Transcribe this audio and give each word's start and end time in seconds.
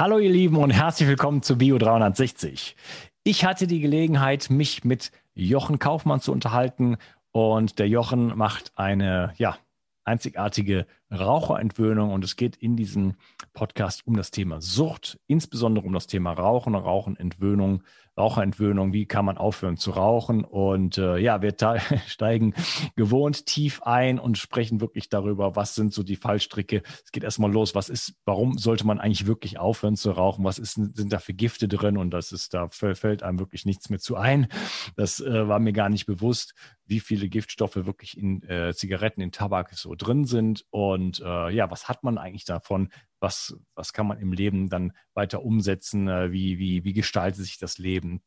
Hallo 0.00 0.18
ihr 0.18 0.30
Lieben 0.30 0.56
und 0.56 0.70
herzlich 0.70 1.06
willkommen 1.10 1.42
zu 1.42 1.58
Bio 1.58 1.76
360. 1.76 2.74
Ich 3.22 3.44
hatte 3.44 3.66
die 3.66 3.80
Gelegenheit, 3.80 4.48
mich 4.48 4.82
mit 4.82 5.12
Jochen 5.34 5.78
Kaufmann 5.78 6.22
zu 6.22 6.32
unterhalten 6.32 6.96
und 7.32 7.78
der 7.78 7.86
Jochen 7.86 8.34
macht 8.34 8.72
eine 8.76 9.34
ja, 9.36 9.58
einzigartige 10.04 10.86
Raucherentwöhnung 11.12 12.12
und 12.12 12.24
es 12.24 12.36
geht 12.36 12.56
in 12.56 12.76
diesem 12.76 13.14
Podcast 13.52 14.06
um 14.06 14.16
das 14.16 14.30
Thema 14.30 14.60
Sucht, 14.60 15.18
insbesondere 15.26 15.86
um 15.86 15.92
das 15.92 16.06
Thema 16.06 16.32
Rauchen, 16.32 16.74
Rauchenentwöhnung, 16.74 17.82
Raucherentwöhnung, 18.20 18.92
wie 18.92 19.06
kann 19.06 19.24
man 19.24 19.38
aufhören 19.38 19.76
zu 19.76 19.92
rauchen? 19.92 20.44
Und 20.44 20.98
äh, 20.98 21.18
ja, 21.18 21.42
wir 21.42 21.54
steigen 22.06 22.54
gewohnt 22.96 23.46
tief 23.46 23.82
ein 23.82 24.18
und 24.18 24.36
sprechen 24.36 24.80
wirklich 24.80 25.08
darüber, 25.08 25.56
was 25.56 25.74
sind 25.74 25.94
so 25.94 26.02
die 26.02 26.16
Fallstricke. 26.16 26.82
Es 27.04 27.12
geht 27.12 27.24
erstmal 27.24 27.50
los, 27.50 27.74
was 27.74 27.88
ist, 27.88 28.14
warum 28.24 28.58
sollte 28.58 28.86
man 28.86 29.00
eigentlich 29.00 29.26
wirklich 29.26 29.58
aufhören 29.58 29.96
zu 29.96 30.10
rauchen, 30.10 30.44
was 30.44 30.58
ist, 30.58 30.74
sind 30.74 31.12
da 31.12 31.18
für 31.18 31.34
Gifte 31.34 31.66
drin? 31.66 31.96
Und 31.96 32.10
das 32.10 32.32
ist, 32.32 32.52
da 32.52 32.68
fällt 32.68 33.22
einem 33.22 33.38
wirklich 33.38 33.64
nichts 33.64 33.88
mehr 33.90 34.00
zu 34.00 34.16
ein. 34.16 34.48
Das 34.96 35.20
äh, 35.20 35.48
war 35.48 35.58
mir 35.58 35.72
gar 35.72 35.88
nicht 35.88 36.06
bewusst, 36.06 36.54
wie 36.86 37.00
viele 37.00 37.28
Giftstoffe 37.28 37.76
wirklich 37.76 38.18
in 38.18 38.42
äh, 38.42 38.74
Zigaretten, 38.74 39.20
in 39.20 39.32
Tabak 39.32 39.72
so 39.74 39.94
drin 39.94 40.24
sind. 40.24 40.66
Und 40.70 40.99
und 41.00 41.20
äh, 41.20 41.50
ja, 41.50 41.70
was 41.70 41.88
hat 41.88 42.04
man 42.04 42.18
eigentlich 42.18 42.44
davon? 42.44 42.92
Was, 43.20 43.56
was 43.74 43.94
kann 43.94 44.06
man 44.06 44.18
im 44.18 44.34
Leben 44.34 44.68
dann 44.68 44.92
weiter 45.14 45.42
umsetzen? 45.42 46.08
Äh, 46.08 46.30
wie, 46.30 46.58
wie, 46.58 46.84
wie 46.84 46.92
gestaltet 46.92 47.42
sich 47.42 47.58
das 47.58 47.78
Leben? 47.78 48.20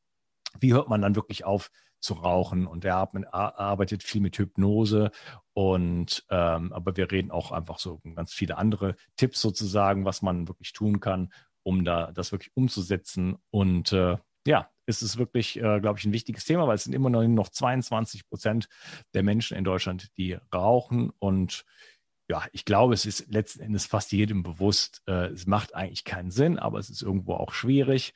Wie 0.60 0.74
hört 0.74 0.90
man 0.90 1.02
dann 1.02 1.16
wirklich 1.16 1.46
auf 1.46 1.70
zu 2.00 2.16
rauchen? 2.16 2.66
Und 2.66 2.84
er 2.84 2.96
arbeitet 3.32 4.02
viel 4.02 4.22
mit 4.22 4.38
Hypnose 4.38 5.12
und 5.54 6.26
ähm, 6.32 6.74
aber 6.74 6.98
wir 6.98 7.12
reden 7.12 7.30
auch 7.30 7.52
einfach 7.52 7.78
so 7.78 8.02
ganz 8.16 8.34
viele 8.34 8.58
andere 8.58 8.96
Tipps 9.18 9.40
sozusagen, 9.40 10.04
was 10.04 10.24
man 10.24 10.48
wirklich 10.48 10.74
tun 10.74 11.00
kann, 11.00 11.32
um 11.62 11.86
da 11.86 12.12
das 12.12 12.32
wirklich 12.32 12.56
umzusetzen. 12.56 13.38
Und 13.52 13.94
äh, 13.94 14.18
ja, 14.48 14.70
ist 14.86 15.18
wirklich, 15.18 15.58
äh, 15.58 15.80
glaube 15.80 16.00
ich, 16.00 16.06
ein 16.06 16.14
wichtiges 16.14 16.46
Thema, 16.46 16.68
weil 16.68 16.76
es 16.76 16.84
sind 16.84 16.94
immer 16.94 17.10
noch 17.10 17.50
22 17.50 18.28
Prozent 18.28 18.68
der 19.14 19.24
Menschen 19.24 19.58
in 19.58 19.64
Deutschland, 19.64 20.10
die 20.18 20.38
rauchen. 20.54 21.12
Und 21.20 21.66
ja, 22.34 22.44
ich 22.52 22.66
glaube, 22.66 22.96
es 22.96 23.06
ist 23.06 23.32
letzten 23.32 23.62
Endes 23.62 23.86
fast 23.86 24.12
jedem 24.12 24.42
bewusst, 24.42 25.04
äh, 25.06 25.28
es 25.28 25.46
macht 25.46 25.76
eigentlich 25.76 26.04
keinen 26.04 26.32
Sinn, 26.32 26.58
aber 26.58 26.80
es 26.80 26.90
ist 26.90 27.04
irgendwo 27.04 27.36
auch 27.36 27.54
schwierig 27.54 28.16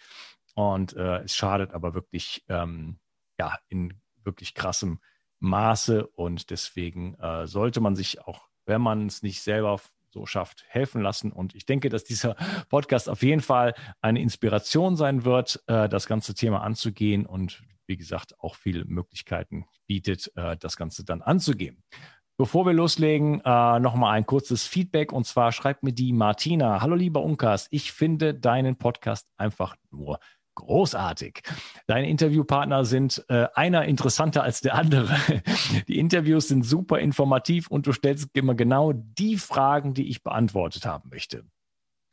und 0.56 0.96
äh, 0.96 1.20
es 1.20 1.36
schadet 1.36 1.72
aber 1.72 1.94
wirklich, 1.94 2.44
ähm, 2.50 2.98
ja, 3.38 3.60
in 3.70 4.02
wirklich 4.24 4.56
krassem 4.56 5.02
Maße 5.38 6.08
und 6.08 6.50
deswegen 6.50 7.14
äh, 7.20 7.46
sollte 7.46 7.80
man 7.80 7.96
sich 7.96 8.20
auch, 8.22 8.48
wenn 8.66 8.82
man 8.82 9.06
es 9.06 9.22
nicht 9.22 9.44
selber 9.44 9.80
so 10.10 10.26
schafft, 10.26 10.66
helfen 10.68 11.04
lassen. 11.04 11.32
Und 11.32 11.54
ich 11.54 11.68
denke, 11.68 11.90
dass 11.90 12.04
dieser 12.04 12.34
Podcast 12.70 13.10
auf 13.10 13.22
jeden 13.22 13.42
Fall 13.42 13.76
eine 14.02 14.20
Inspiration 14.20 14.96
sein 14.96 15.26
wird, 15.26 15.64
äh, 15.68 15.88
das 15.88 16.08
ganze 16.08 16.34
Thema 16.34 16.64
anzugehen 16.64 17.28
und 17.28 17.62
wie 17.86 17.98
gesagt 17.98 18.34
auch 18.40 18.56
viele 18.56 18.84
Möglichkeiten 18.86 19.68
bietet, 19.86 20.32
äh, 20.36 20.58
das 20.58 20.76
Ganze 20.76 21.06
dann 21.06 21.22
anzugehen. 21.22 21.84
Bevor 22.40 22.68
wir 22.68 22.74
loslegen, 22.74 23.42
äh, 23.44 23.80
nochmal 23.80 24.16
ein 24.16 24.28
kurzes 24.28 24.68
Feedback 24.68 25.12
und 25.12 25.26
zwar 25.26 25.52
schreibt 25.52 25.82
mir 25.82 25.92
die 25.92 26.14
Martina. 26.14 26.82
Hallo 26.82 26.94
lieber 26.94 27.24
Unkas, 27.24 27.68
ich 27.72 27.92
finde 27.92 28.36
deinen 28.36 28.76
Podcast 28.76 29.28
einfach 29.38 29.76
nur 29.90 30.20
großartig. 30.54 31.42
Deine 31.88 32.08
Interviewpartner 32.08 32.86
sind 32.86 33.26
äh, 33.30 33.48
einer 33.56 33.86
interessanter 33.86 34.44
als 34.44 34.62
der 34.62 34.76
andere. 34.76 35.16
Die 35.88 35.98
Interviews 35.98 36.48
sind 36.48 36.64
super 36.64 37.00
informativ 37.00 37.68
und 37.70 37.88
du 37.88 37.92
stellst 37.92 38.30
immer 38.34 38.54
genau 38.56 38.92
die 38.94 39.38
Fragen, 39.38 39.94
die 39.94 40.10
ich 40.10 40.24
beantwortet 40.24 40.86
haben 40.86 41.10
möchte. 41.10 41.44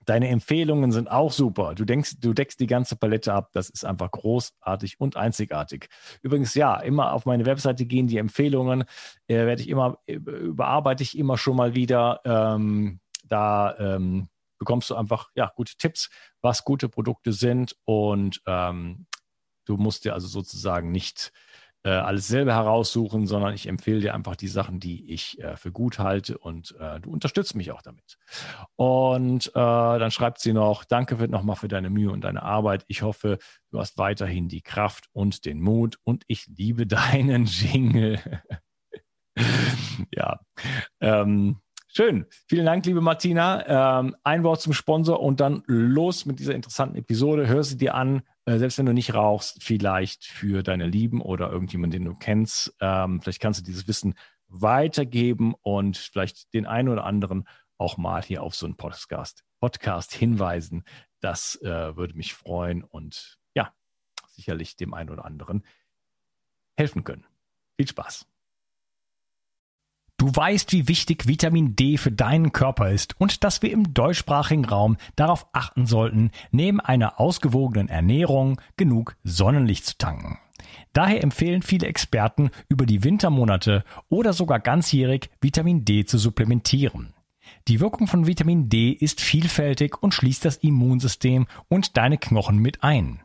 Deine 0.04 0.28
Empfehlungen 0.28 0.92
sind 0.92 1.10
auch 1.10 1.32
super. 1.32 1.74
Du 1.74 1.84
denkst, 1.84 2.20
du 2.20 2.32
deckst 2.32 2.60
die 2.60 2.66
ganze 2.66 2.96
Palette 2.96 3.32
ab. 3.32 3.50
Das 3.52 3.70
ist 3.70 3.84
einfach 3.84 4.10
großartig 4.10 5.00
und 5.00 5.16
einzigartig. 5.16 5.88
Übrigens, 6.22 6.54
ja, 6.54 6.76
immer 6.76 7.12
auf 7.12 7.26
meine 7.26 7.46
Webseite 7.46 7.86
gehen 7.86 8.06
die 8.06 8.18
Empfehlungen. 8.18 8.84
Äh, 9.26 9.46
werde 9.46 9.62
ich 9.62 9.68
immer, 9.68 9.98
äh, 10.06 10.14
überarbeite 10.14 11.02
ich 11.02 11.18
immer 11.18 11.38
schon 11.38 11.56
mal 11.56 11.74
wieder. 11.74 12.20
Ähm, 12.24 13.00
da 13.24 13.76
ähm, 13.78 14.28
bekommst 14.58 14.90
du 14.90 14.94
einfach 14.94 15.30
ja 15.34 15.52
gute 15.54 15.76
Tipps, 15.76 16.10
was 16.40 16.64
gute 16.64 16.88
Produkte 16.88 17.32
sind 17.32 17.76
und 17.84 18.40
ähm, 18.46 19.06
du 19.64 19.76
musst 19.76 20.04
dir 20.04 20.14
also 20.14 20.26
sozusagen 20.26 20.90
nicht 20.90 21.32
äh, 21.84 21.90
alles 21.90 22.26
selber 22.28 22.54
heraussuchen, 22.54 23.26
sondern 23.26 23.54
ich 23.54 23.68
empfehle 23.68 24.00
dir 24.00 24.14
einfach 24.14 24.36
die 24.36 24.48
Sachen, 24.48 24.80
die 24.80 25.12
ich 25.12 25.38
äh, 25.40 25.56
für 25.56 25.70
gut 25.70 25.98
halte 25.98 26.38
und 26.38 26.74
äh, 26.80 26.98
du 27.00 27.10
unterstützt 27.10 27.54
mich 27.54 27.72
auch 27.72 27.82
damit. 27.82 28.18
Und 28.76 29.48
äh, 29.48 29.52
dann 29.52 30.10
schreibt 30.10 30.40
sie 30.40 30.54
noch, 30.54 30.84
danke 30.84 31.14
nochmal 31.28 31.56
für 31.56 31.68
deine 31.68 31.90
Mühe 31.90 32.10
und 32.10 32.22
deine 32.22 32.42
Arbeit. 32.42 32.84
Ich 32.88 33.02
hoffe, 33.02 33.38
du 33.70 33.78
hast 33.78 33.98
weiterhin 33.98 34.48
die 34.48 34.62
Kraft 34.62 35.08
und 35.12 35.44
den 35.44 35.60
Mut 35.60 35.98
und 36.04 36.24
ich 36.26 36.46
liebe 36.46 36.86
deinen 36.86 37.44
Jingle. 37.44 38.18
ja, 40.10 40.40
ähm, 41.00 41.60
Schön. 41.96 42.26
Vielen 42.48 42.66
Dank, 42.66 42.84
liebe 42.86 43.00
Martina. 43.00 44.00
Ähm, 44.00 44.16
ein 44.24 44.42
Wort 44.42 44.60
zum 44.60 44.72
Sponsor 44.72 45.20
und 45.20 45.38
dann 45.38 45.62
los 45.66 46.26
mit 46.26 46.40
dieser 46.40 46.52
interessanten 46.52 46.96
Episode. 46.96 47.46
Hör 47.46 47.62
sie 47.62 47.76
dir 47.76 47.94
an, 47.94 48.22
selbst 48.46 48.78
wenn 48.78 48.86
du 48.86 48.92
nicht 48.92 49.14
rauchst, 49.14 49.62
vielleicht 49.62 50.24
für 50.24 50.62
deine 50.62 50.86
Lieben 50.86 51.20
oder 51.22 51.50
irgendjemanden, 51.50 52.02
den 52.02 52.10
du 52.10 52.14
kennst. 52.14 52.74
Ähm, 52.80 53.20
vielleicht 53.20 53.40
kannst 53.40 53.60
du 53.60 53.64
dieses 53.64 53.88
Wissen 53.88 54.14
weitergeben 54.48 55.54
und 55.62 55.96
vielleicht 55.96 56.52
den 56.52 56.66
einen 56.66 56.88
oder 56.88 57.04
anderen 57.04 57.48
auch 57.78 57.96
mal 57.96 58.22
hier 58.22 58.42
auf 58.42 58.54
so 58.54 58.66
einen 58.66 58.76
Podcast, 58.76 59.44
Podcast 59.60 60.12
hinweisen. 60.12 60.84
Das 61.20 61.56
äh, 61.62 61.96
würde 61.96 62.14
mich 62.14 62.34
freuen 62.34 62.84
und 62.84 63.38
ja, 63.54 63.72
sicherlich 64.28 64.76
dem 64.76 64.94
einen 64.94 65.10
oder 65.10 65.24
anderen 65.24 65.64
helfen 66.76 67.04
können. 67.04 67.26
Viel 67.76 67.88
Spaß. 67.88 68.26
Du 70.24 70.34
weißt, 70.34 70.72
wie 70.72 70.88
wichtig 70.88 71.28
Vitamin 71.28 71.76
D 71.76 71.98
für 71.98 72.10
deinen 72.10 72.50
Körper 72.50 72.90
ist 72.90 73.14
und 73.20 73.44
dass 73.44 73.60
wir 73.60 73.70
im 73.70 73.92
deutschsprachigen 73.92 74.64
Raum 74.64 74.96
darauf 75.16 75.46
achten 75.52 75.84
sollten, 75.84 76.30
neben 76.50 76.80
einer 76.80 77.20
ausgewogenen 77.20 77.90
Ernährung 77.90 78.58
genug 78.78 79.16
Sonnenlicht 79.22 79.84
zu 79.84 79.98
tanken. 79.98 80.38
Daher 80.94 81.22
empfehlen 81.22 81.60
viele 81.60 81.88
Experten, 81.88 82.48
über 82.70 82.86
die 82.86 83.04
Wintermonate 83.04 83.84
oder 84.08 84.32
sogar 84.32 84.60
ganzjährig 84.60 85.28
Vitamin 85.42 85.84
D 85.84 86.06
zu 86.06 86.16
supplementieren. 86.16 87.12
Die 87.68 87.80
Wirkung 87.80 88.06
von 88.06 88.26
Vitamin 88.26 88.70
D 88.70 88.92
ist 88.92 89.20
vielfältig 89.20 90.02
und 90.02 90.14
schließt 90.14 90.46
das 90.46 90.56
Immunsystem 90.56 91.46
und 91.68 91.98
deine 91.98 92.16
Knochen 92.16 92.56
mit 92.56 92.82
ein. 92.82 93.20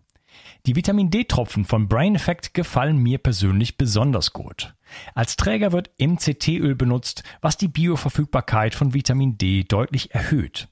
Die 0.66 0.76
Vitamin 0.76 1.09
D-Tropfen 1.09 1.64
von 1.64 1.88
Brain 1.88 2.16
Effect 2.16 2.54
gefallen 2.54 2.98
mir 2.98 3.20
persönlich 3.20 3.78
besonders 3.78 4.34
gut. 4.34 4.76
Als 5.16 5.36
Träger 5.36 5.72
wird 5.72 5.92
MCT-Öl 6.00 6.76
benutzt, 6.76 7.24
was 7.42 7.58
die 7.58 7.68
Bioverfügbarkeit 7.68 8.76
von 8.76 8.94
Vitamin 8.94 9.38
D 9.38 9.64
deutlich 9.64 10.14
erhöht. 10.14 10.68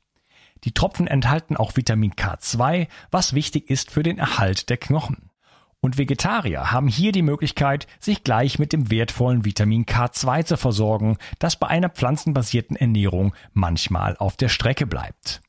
Die 0.63 0.73
Tropfen 0.73 1.07
enthalten 1.07 1.55
auch 1.55 1.75
Vitamin 1.75 2.13
K2, 2.13 2.87
was 3.11 3.33
wichtig 3.33 3.69
ist 3.69 3.91
für 3.91 4.03
den 4.03 4.17
Erhalt 4.17 4.69
der 4.69 4.77
Knochen. 4.77 5.29
Und 5.79 5.97
Vegetarier 5.97 6.71
haben 6.71 6.87
hier 6.87 7.11
die 7.11 7.21
Möglichkeit, 7.21 7.87
sich 7.99 8.23
gleich 8.23 8.57
mit 8.57 8.73
dem 8.73 8.89
wertvollen 8.89 9.45
Vitamin 9.45 9.85
K2 9.85 10.45
zu 10.45 10.57
versorgen, 10.57 11.17
das 11.37 11.57
bei 11.57 11.67
einer 11.67 11.89
pflanzenbasierten 11.89 12.75
Ernährung 12.75 13.35
manchmal 13.53 14.17
auf 14.17 14.35
der 14.37 14.49
Strecke 14.49 14.87
bleibt. 14.87 15.41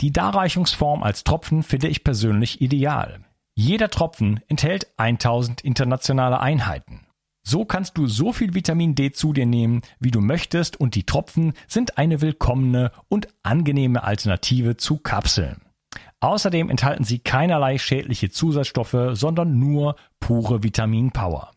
Die 0.00 0.12
Darreichungsform 0.12 1.02
als 1.02 1.24
Tropfen 1.24 1.62
finde 1.62 1.88
ich 1.88 2.04
persönlich 2.04 2.60
ideal. 2.60 3.20
Jeder 3.54 3.88
Tropfen 3.88 4.40
enthält 4.48 4.86
1000 4.96 5.62
internationale 5.62 6.40
Einheiten. 6.40 7.06
So 7.50 7.64
kannst 7.64 7.96
du 7.98 8.06
so 8.06 8.32
viel 8.32 8.54
Vitamin 8.54 8.94
D 8.94 9.10
zu 9.10 9.32
dir 9.32 9.44
nehmen, 9.44 9.82
wie 9.98 10.12
du 10.12 10.20
möchtest 10.20 10.78
und 10.78 10.94
die 10.94 11.02
Tropfen 11.02 11.54
sind 11.66 11.98
eine 11.98 12.20
willkommene 12.20 12.92
und 13.08 13.26
angenehme 13.42 14.04
Alternative 14.04 14.76
zu 14.76 14.98
Kapseln. 14.98 15.60
Außerdem 16.20 16.70
enthalten 16.70 17.02
sie 17.02 17.18
keinerlei 17.18 17.78
schädliche 17.78 18.30
Zusatzstoffe, 18.30 19.14
sondern 19.14 19.58
nur 19.58 19.96
pure 20.20 20.62
Vitamin 20.62 21.10
Power. 21.10 21.50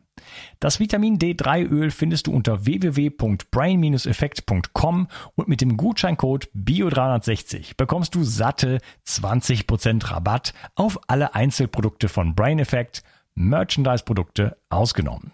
Das 0.59 0.79
Vitamin 0.79 1.19
D3-Öl 1.19 1.91
findest 1.91 2.25
du 2.25 2.31
unter 2.31 2.65
www.brain-effekt.com 2.65 5.07
und 5.35 5.47
mit 5.47 5.61
dem 5.61 5.77
Gutscheincode 5.77 6.49
BIO360 6.55 7.77
bekommst 7.77 8.15
du 8.15 8.23
satte 8.23 8.79
20% 9.05 10.09
Rabatt 10.09 10.55
auf 10.73 10.99
alle 11.07 11.35
Einzelprodukte 11.35 12.09
von 12.09 12.33
Brain 12.33 12.57
Effect, 12.57 13.03
Merchandise-Produkte 13.35 14.57
ausgenommen. 14.69 15.33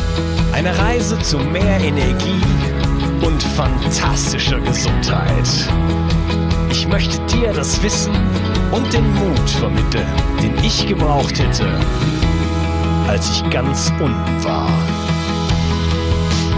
Eine 0.63 0.77
Reise 0.77 1.17
zu 1.17 1.39
mehr 1.39 1.79
Energie 1.79 2.39
und 3.25 3.41
fantastischer 3.41 4.59
Gesundheit. 4.59 5.49
Ich 6.69 6.87
möchte 6.87 7.19
dir 7.25 7.51
das 7.51 7.81
Wissen 7.81 8.13
und 8.71 8.93
den 8.93 9.11
Mut 9.15 9.49
vermitteln, 9.49 10.05
den 10.39 10.55
ich 10.63 10.85
gebraucht 10.85 11.39
hätte, 11.39 11.65
als 13.07 13.27
ich 13.31 13.49
ganz 13.49 13.91
unten 13.99 14.43
war. 14.43 14.69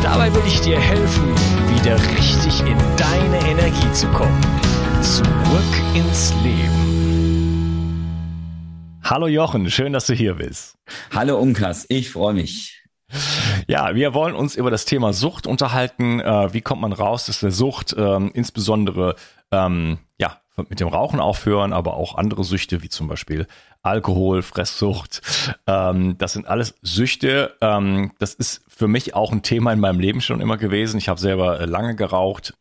Dabei 0.01 0.33
will 0.33 0.43
ich 0.47 0.59
dir 0.59 0.81
helfen, 0.81 1.33
wieder 1.73 1.95
richtig 2.17 2.59
in 2.59 2.77
deine 2.97 3.39
Energie 3.51 3.91
zu 3.93 4.07
kommen. 4.07 4.41
Zurück 5.01 5.95
ins 5.95 6.33
Leben. 6.43 8.03
Hallo 9.01 9.27
Jochen, 9.27 9.71
schön, 9.71 9.93
dass 9.93 10.07
du 10.07 10.13
hier 10.13 10.33
bist. 10.33 10.75
Hallo 11.15 11.39
Unkas, 11.39 11.85
ich 11.87 12.11
freue 12.11 12.33
mich. 12.33 12.82
Ja, 13.67 13.95
wir 13.95 14.13
wollen 14.13 14.35
uns 14.35 14.55
über 14.55 14.71
das 14.71 14.85
Thema 14.85 15.13
Sucht 15.13 15.47
unterhalten. 15.47 16.19
Äh, 16.19 16.53
wie 16.53 16.61
kommt 16.61 16.81
man 16.81 16.93
raus 16.93 17.29
aus 17.29 17.39
der 17.39 17.51
Sucht? 17.51 17.95
Ähm, 17.97 18.31
insbesondere 18.33 19.15
ähm, 19.51 19.99
ja, 20.19 20.37
mit 20.57 20.79
dem 20.79 20.87
Rauchen 20.87 21.19
aufhören, 21.19 21.73
aber 21.73 21.95
auch 21.95 22.15
andere 22.15 22.43
Süchte, 22.43 22.83
wie 22.83 22.89
zum 22.89 23.07
Beispiel 23.07 23.47
Alkohol, 23.81 24.41
Fresssucht. 24.41 25.21
Ähm, 25.67 26.17
das 26.17 26.33
sind 26.33 26.47
alles 26.47 26.75
Süchte. 26.81 27.55
Ähm, 27.61 28.11
das 28.19 28.33
ist 28.33 28.63
für 28.67 28.87
mich 28.87 29.15
auch 29.15 29.31
ein 29.31 29.43
Thema 29.43 29.73
in 29.73 29.79
meinem 29.79 29.99
Leben 29.99 30.21
schon 30.21 30.41
immer 30.41 30.57
gewesen. 30.57 30.97
Ich 30.97 31.09
habe 31.09 31.19
selber 31.19 31.59
äh, 31.59 31.65
lange 31.65 31.95
geraucht, 31.95 32.53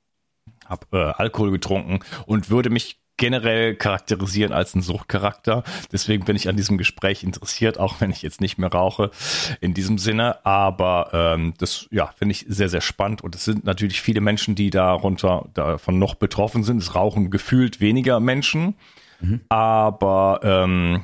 habe 0.67 0.87
äh, 0.93 1.23
Alkohol 1.23 1.51
getrunken 1.51 2.01
und 2.27 2.51
würde 2.51 2.71
mich 2.71 3.02
generell 3.23 3.77
charakterisieren 3.77 4.53
als 4.53 4.75
ein 4.75 4.83
Suchtcharakter. 4.83 5.63
Deswegen 5.93 6.25
bin 6.25 6.35
ich 6.35 6.49
an 6.49 6.57
diesem 6.57 6.77
Gespräch 6.77 7.23
interessiert, 7.23 7.79
auch 7.79 8.01
wenn 8.01 8.11
ich 8.11 8.21
jetzt 8.21 8.41
nicht 8.41 8.59
mehr 8.59 8.73
rauche 8.73 9.13
in 9.61 9.75
diesem 9.75 9.97
Sinne. 9.97 10.45
Aber 10.45 11.11
ähm, 11.13 11.55
das 11.59 11.87
ja, 11.93 12.09
finde 12.19 12.33
ich 12.33 12.47
sehr, 12.49 12.69
sehr 12.69 12.81
spannend. 12.81 13.23
Und 13.23 13.37
es 13.37 13.45
sind 13.45 13.65
natürlich 13.65 14.01
viele 14.01 14.21
Menschen, 14.21 14.57
die 14.57 14.71
darunter 14.71 15.45
davon 15.55 16.01
noch 16.01 16.17
betroffen 16.17 16.65
sind. 16.65 16.79
Es 16.79 16.97
rauchen 16.97 17.31
gefühlt 17.31 17.81
weniger 17.81 18.19
Menschen. 18.19 18.75
Mhm. 19.21 19.43
Aber 19.49 20.41
ähm, 20.43 21.03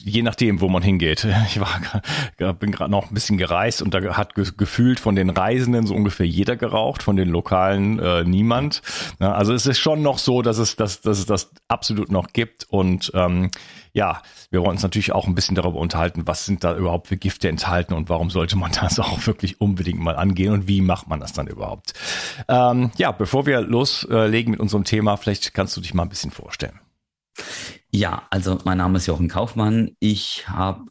je 0.00 0.22
nachdem, 0.22 0.60
wo 0.60 0.68
man 0.68 0.82
hingeht. 0.82 1.26
Ich 1.46 1.60
war, 1.60 2.54
bin 2.54 2.72
gerade 2.72 2.90
noch 2.90 3.10
ein 3.10 3.14
bisschen 3.14 3.38
gereist 3.38 3.82
und 3.82 3.94
da 3.94 4.00
hat 4.16 4.34
gefühlt 4.34 4.98
von 4.98 5.14
den 5.14 5.30
Reisenden 5.30 5.86
so 5.86 5.94
ungefähr 5.94 6.26
jeder 6.26 6.56
geraucht, 6.56 7.02
von 7.02 7.16
den 7.16 7.28
Lokalen 7.28 7.98
äh, 7.98 8.24
niemand. 8.24 8.82
also 9.18 9.52
es 9.52 9.66
ist 9.66 9.78
schon 9.78 10.02
noch 10.02 10.18
so, 10.18 10.42
dass 10.42 10.58
es, 10.58 10.76
dass, 10.76 11.00
dass 11.00 11.18
es 11.18 11.26
das 11.26 11.50
absolut 11.68 12.10
noch 12.10 12.32
gibt 12.32 12.66
und 12.70 13.12
ähm, 13.14 13.50
ja, 13.92 14.22
wir 14.50 14.60
wollen 14.60 14.72
uns 14.72 14.82
natürlich 14.82 15.12
auch 15.12 15.26
ein 15.26 15.36
bisschen 15.36 15.54
darüber 15.54 15.78
unterhalten, 15.78 16.26
was 16.26 16.44
sind 16.44 16.64
da 16.64 16.76
überhaupt 16.76 17.06
für 17.06 17.16
Gifte 17.16 17.48
enthalten 17.48 17.94
und 17.94 18.08
warum 18.08 18.28
sollte 18.28 18.56
man 18.56 18.72
das 18.80 18.98
auch 18.98 19.26
wirklich 19.26 19.60
unbedingt 19.60 20.00
mal 20.00 20.16
angehen 20.16 20.52
und 20.52 20.68
wie 20.68 20.80
macht 20.80 21.08
man 21.08 21.20
das 21.20 21.32
dann 21.32 21.46
überhaupt? 21.46 21.94
Ähm, 22.48 22.90
ja, 22.96 23.12
bevor 23.12 23.46
wir 23.46 23.60
loslegen 23.60 24.50
mit 24.50 24.60
unserem 24.60 24.84
Thema, 24.84 25.16
vielleicht 25.16 25.54
kannst 25.54 25.76
du 25.76 25.80
dich 25.80 25.94
mal 25.94 26.02
ein 26.02 26.08
bisschen 26.08 26.32
vorstellen. 26.32 26.80
Ja, 27.96 28.26
also 28.30 28.58
mein 28.64 28.78
Name 28.78 28.98
ist 28.98 29.06
Jochen 29.06 29.28
Kaufmann. 29.28 29.94
Ich 30.00 30.48
habe 30.48 30.86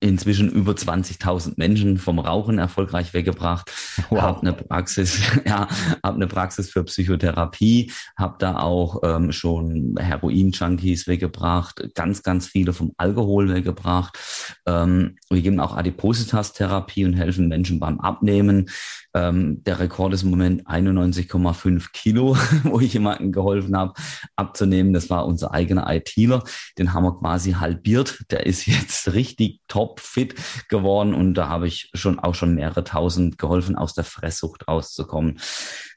inzwischen 0.00 0.50
über 0.50 0.72
20.000 0.72 1.52
Menschen 1.56 1.98
vom 1.98 2.18
Rauchen 2.18 2.58
erfolgreich 2.58 3.12
weggebracht. 3.12 3.70
Wow. 4.08 4.22
Habe 4.22 4.40
eine 4.40 4.52
Praxis, 4.54 5.20
ja, 5.46 5.68
habe 6.02 6.16
eine 6.16 6.26
Praxis 6.26 6.70
für 6.70 6.84
Psychotherapie, 6.84 7.92
habe 8.16 8.36
da 8.38 8.58
auch 8.58 9.00
ähm, 9.04 9.30
schon 9.30 9.94
Heroin-Junkies 9.98 11.06
weggebracht, 11.06 11.94
ganz, 11.94 12.22
ganz 12.22 12.46
viele 12.46 12.72
vom 12.72 12.92
Alkohol 12.96 13.52
weggebracht. 13.52 14.18
Ähm, 14.66 15.16
wir 15.28 15.42
geben 15.42 15.60
auch 15.60 15.76
Adipositas-Therapie 15.76 17.04
und 17.04 17.12
helfen 17.12 17.48
Menschen 17.48 17.78
beim 17.78 18.00
Abnehmen. 18.00 18.70
Ähm, 19.12 19.62
der 19.64 19.80
Rekord 19.80 20.14
ist 20.14 20.22
im 20.22 20.30
Moment 20.30 20.66
91,5 20.66 21.92
Kilo, 21.92 22.36
wo 22.62 22.80
ich 22.80 22.94
jemandem 22.94 23.32
geholfen 23.32 23.76
habe, 23.76 23.92
abzunehmen. 24.36 24.94
Das 24.94 25.10
war 25.10 25.26
unser 25.26 25.52
eigener 25.52 25.92
ITler. 25.92 26.42
Den 26.78 26.94
haben 26.94 27.04
wir 27.04 27.18
quasi 27.18 27.52
halbiert. 27.52 28.24
Der 28.30 28.46
ist 28.46 28.66
jetzt 28.66 29.12
richtig 29.12 29.60
top 29.68 29.89
fit 29.98 30.34
geworden 30.68 31.14
und 31.14 31.34
da 31.34 31.48
habe 31.48 31.66
ich 31.66 31.90
schon 31.94 32.18
auch 32.18 32.34
schon 32.34 32.54
mehrere 32.54 32.84
tausend 32.84 33.38
geholfen, 33.38 33.74
aus 33.76 33.94
der 33.94 34.04
Fresssucht 34.04 34.68
rauszukommen. 34.68 35.40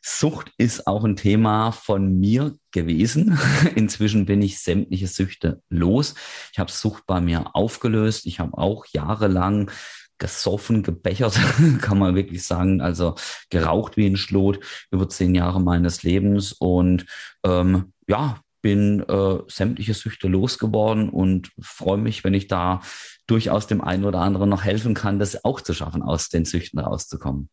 Sucht 0.01 0.51
ist 0.57 0.87
auch 0.87 1.03
ein 1.03 1.15
Thema 1.15 1.71
von 1.71 2.19
mir 2.19 2.55
gewesen. 2.71 3.37
Inzwischen 3.75 4.25
bin 4.25 4.41
ich 4.41 4.59
sämtliche 4.59 5.07
Süchte 5.07 5.61
los. 5.69 6.15
Ich 6.51 6.59
habe 6.59 6.71
Sucht 6.71 7.03
bei 7.05 7.21
mir 7.21 7.55
aufgelöst. 7.55 8.25
Ich 8.25 8.39
habe 8.39 8.57
auch 8.57 8.85
jahrelang 8.93 9.69
gesoffen, 10.17 10.83
gebechert, 10.83 11.37
kann 11.81 11.99
man 11.99 12.15
wirklich 12.15 12.45
sagen. 12.45 12.81
Also 12.81 13.15
geraucht 13.49 13.97
wie 13.97 14.07
ein 14.07 14.17
Schlot 14.17 14.59
über 14.91 15.09
zehn 15.09 15.35
Jahre 15.35 15.61
meines 15.61 16.03
Lebens 16.03 16.53
und 16.53 17.05
ähm, 17.43 17.93
ja, 18.07 18.39
bin 18.63 19.01
äh, 19.01 19.39
sämtliche 19.47 19.93
Süchte 19.93 20.27
losgeworden 20.27 21.09
und 21.09 21.51
freue 21.61 21.97
mich, 21.97 22.23
wenn 22.23 22.33
ich 22.33 22.47
da 22.47 22.79
durchaus 23.27 23.67
dem 23.67 23.81
einen 23.81 24.05
oder 24.05 24.19
anderen 24.19 24.49
noch 24.49 24.63
helfen 24.63 24.93
kann, 24.93 25.19
das 25.19 25.45
auch 25.45 25.61
zu 25.61 25.73
schaffen, 25.73 26.01
aus 26.03 26.29
den 26.29 26.45
Süchten 26.45 26.79
rauszukommen. 26.79 27.49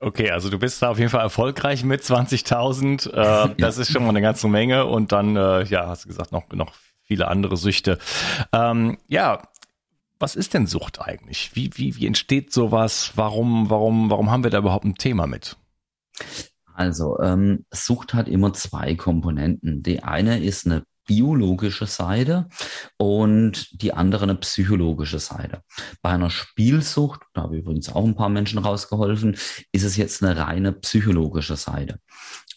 Okay, 0.00 0.30
also 0.30 0.50
du 0.50 0.58
bist 0.58 0.82
da 0.82 0.90
auf 0.90 0.98
jeden 0.98 1.10
Fall 1.10 1.22
erfolgreich 1.22 1.84
mit 1.84 2.02
20.000. 2.02 3.10
Äh, 3.10 3.16
ja. 3.22 3.48
Das 3.56 3.78
ist 3.78 3.90
schon 3.90 4.02
mal 4.02 4.10
eine 4.10 4.20
ganze 4.20 4.48
Menge. 4.48 4.86
Und 4.86 5.12
dann, 5.12 5.36
äh, 5.36 5.64
ja, 5.64 5.88
hast 5.88 6.04
du 6.04 6.08
gesagt, 6.08 6.32
noch, 6.32 6.48
noch 6.52 6.72
viele 7.02 7.28
andere 7.28 7.56
Süchte. 7.56 7.98
Ähm, 8.52 8.98
ja, 9.08 9.42
was 10.18 10.36
ist 10.36 10.54
denn 10.54 10.66
Sucht 10.66 11.00
eigentlich? 11.00 11.52
Wie, 11.54 11.70
wie, 11.74 11.96
wie 11.96 12.06
entsteht 12.06 12.52
sowas? 12.52 13.12
Warum, 13.14 13.70
warum, 13.70 14.10
warum 14.10 14.30
haben 14.30 14.44
wir 14.44 14.50
da 14.50 14.58
überhaupt 14.58 14.84
ein 14.84 14.96
Thema 14.96 15.26
mit? 15.26 15.56
Also, 16.74 17.18
ähm, 17.20 17.64
Sucht 17.70 18.14
hat 18.14 18.28
immer 18.28 18.52
zwei 18.52 18.96
Komponenten. 18.96 19.82
Die 19.82 20.02
eine 20.02 20.42
ist 20.42 20.66
eine 20.66 20.84
biologische 21.06 21.86
Seite 21.86 22.48
und 22.96 23.82
die 23.82 23.92
andere 23.92 24.24
eine 24.24 24.34
psychologische 24.36 25.18
Seite. 25.18 25.62
Bei 26.02 26.10
einer 26.10 26.30
Spielsucht, 26.30 27.20
da 27.34 27.42
habe 27.42 27.56
ich 27.56 27.62
übrigens 27.62 27.88
auch 27.90 28.04
ein 28.04 28.16
paar 28.16 28.28
Menschen 28.28 28.58
rausgeholfen, 28.58 29.36
ist 29.72 29.84
es 29.84 29.96
jetzt 29.96 30.22
eine 30.22 30.36
reine 30.36 30.72
psychologische 30.72 31.56
Seite. 31.56 31.98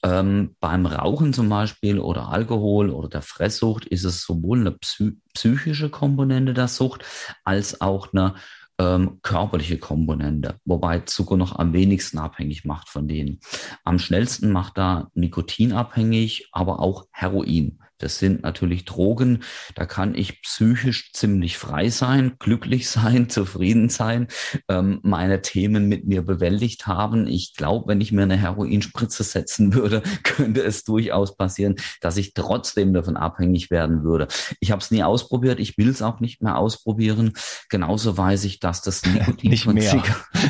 Ähm, 0.03 0.55
beim 0.59 0.85
Rauchen 0.85 1.33
zum 1.33 1.49
Beispiel 1.49 1.99
oder 1.99 2.29
Alkohol 2.29 2.89
oder 2.89 3.09
der 3.09 3.21
Fresssucht 3.21 3.85
ist 3.85 4.03
es 4.03 4.23
sowohl 4.23 4.59
eine 4.59 4.71
psy 4.71 5.17
psychische 5.33 5.89
Komponente 5.91 6.55
der 6.55 6.67
Sucht 6.67 7.05
als 7.43 7.79
auch 7.79 8.11
eine 8.11 8.33
ähm, 8.79 9.19
körperliche 9.21 9.77
Komponente, 9.77 10.55
wobei 10.65 10.99
Zucker 10.99 11.37
noch 11.37 11.57
am 11.57 11.73
wenigsten 11.73 12.17
abhängig 12.17 12.65
macht 12.65 12.89
von 12.89 13.07
denen. 13.07 13.39
Am 13.83 13.99
schnellsten 13.99 14.51
macht 14.51 14.77
da 14.77 15.09
Nikotin 15.13 15.73
abhängig, 15.73 16.47
aber 16.51 16.79
auch 16.79 17.05
Heroin. 17.11 17.79
Das 17.97 18.19
sind 18.19 18.43
natürlich 18.43 18.85
Drogen. 18.85 19.43
Da 19.75 19.85
kann 19.85 20.15
ich 20.15 20.41
psychisch 20.41 21.11
ziemlich 21.13 21.57
frei 21.57 21.89
sein, 21.89 22.35
glücklich 22.39 22.89
sein, 22.89 23.29
zufrieden 23.29 23.89
sein, 23.89 24.27
ähm, 24.69 24.99
meine 25.03 25.41
Themen 25.41 25.87
mit 25.87 26.05
mir 26.05 26.21
bewältigt 26.21 26.87
haben. 26.87 27.27
Ich 27.27 27.55
glaube, 27.55 27.87
wenn 27.87 28.01
ich 28.01 28.11
mir 28.11 28.23
eine 28.23 28.37
Heroinspritze 28.37 29.23
setzen 29.23 29.73
würde, 29.73 30.03
könnte 30.23 30.61
es 30.63 30.83
durchaus 30.83 31.35
passieren, 31.35 31.75
dass 32.01 32.17
ich 32.17 32.33
trotzdem 32.33 32.93
davon 32.93 33.17
abhängig 33.17 33.71
werden 33.71 34.03
würde. 34.03 34.27
Ich 34.59 34.71
habe 34.71 34.81
es 34.81 34.91
nie 34.91 35.03
ausprobiert. 35.03 35.59
Ich 35.59 35.77
will 35.77 35.89
es 35.89 36.01
auch 36.01 36.19
nicht 36.19 36.41
mehr 36.41 36.57
ausprobieren. 36.57 37.33
Genauso 37.69 38.17
weiß 38.17 38.43
ich, 38.45 38.59
dass 38.59 38.81
das 38.81 39.05
Nikotin 39.05 39.49
nicht 39.49 39.63
von, 39.63 39.75
mehr. 39.75 40.03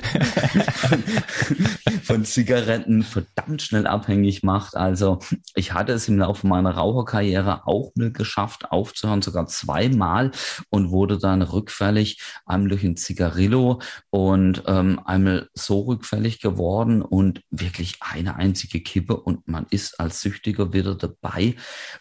von 2.03 2.25
Zigaretten 2.25 3.03
verdammt 3.03 3.61
schnell 3.61 3.87
abhängig 3.87 4.43
macht. 4.43 4.75
Also 4.75 5.19
ich 5.55 5.73
hatte 5.73 5.93
es 5.93 6.07
im 6.07 6.17
Laufe 6.19 6.47
meiner 6.47 6.71
Raucherkarriere 6.71 7.27
Karriere 7.27 7.67
auch 7.67 7.91
mal 7.95 8.11
geschafft, 8.11 8.71
aufzuhören, 8.71 9.21
sogar 9.21 9.47
zweimal 9.47 10.31
und 10.69 10.91
wurde 10.91 11.17
dann 11.17 11.41
rückfällig, 11.41 12.21
einmal 12.45 12.69
durch 12.69 12.83
ein 12.83 12.97
Zigarillo 12.97 13.81
und 14.09 14.63
ähm, 14.67 15.01
einmal 15.05 15.49
so 15.53 15.81
rückfällig 15.81 16.39
geworden 16.39 17.01
und 17.01 17.41
wirklich 17.49 17.97
eine 18.01 18.35
einzige 18.35 18.81
Kippe 18.81 19.17
und 19.17 19.47
man 19.47 19.65
ist 19.69 19.99
als 19.99 20.21
Süchtiger 20.21 20.73
wieder 20.73 20.95
dabei 20.95 21.55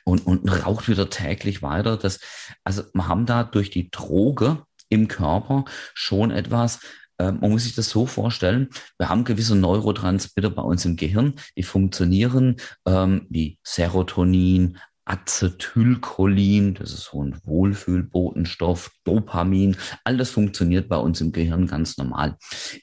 und, 0.04 0.26
und 0.26 0.48
raucht 0.48 0.88
wieder 0.88 1.10
täglich 1.10 1.62
weiter. 1.62 1.96
Das, 1.96 2.20
also 2.64 2.82
wir 2.92 3.08
haben 3.08 3.26
da 3.26 3.44
durch 3.44 3.70
die 3.70 3.90
Droge 3.90 4.64
im 4.88 5.08
Körper 5.08 5.64
schon 5.94 6.30
etwas, 6.30 6.80
man 7.18 7.50
muss 7.50 7.64
sich 7.64 7.75
das 7.75 7.88
so 7.88 8.06
vorstellen, 8.06 8.68
wir 8.99 9.08
haben 9.08 9.25
gewisse 9.25 9.56
Neurotransmitter 9.56 10.50
bei 10.50 10.62
uns 10.62 10.85
im 10.85 10.96
Gehirn, 10.96 11.35
die 11.56 11.62
funktionieren 11.62 12.56
ähm, 12.87 13.26
wie 13.30 13.58
Serotonin, 13.62 14.78
Acetylcholin, 15.06 16.75
das 16.75 16.92
ist 16.92 17.04
so 17.04 17.23
ein 17.23 17.37
Wohlfühlbotenstoff, 17.44 18.90
Dopamin, 19.04 19.76
all 20.02 20.16
das 20.16 20.30
funktioniert 20.30 20.88
bei 20.88 20.96
uns 20.96 21.20
im 21.20 21.30
Gehirn 21.30 21.68
ganz 21.68 21.96
normal. 21.96 22.37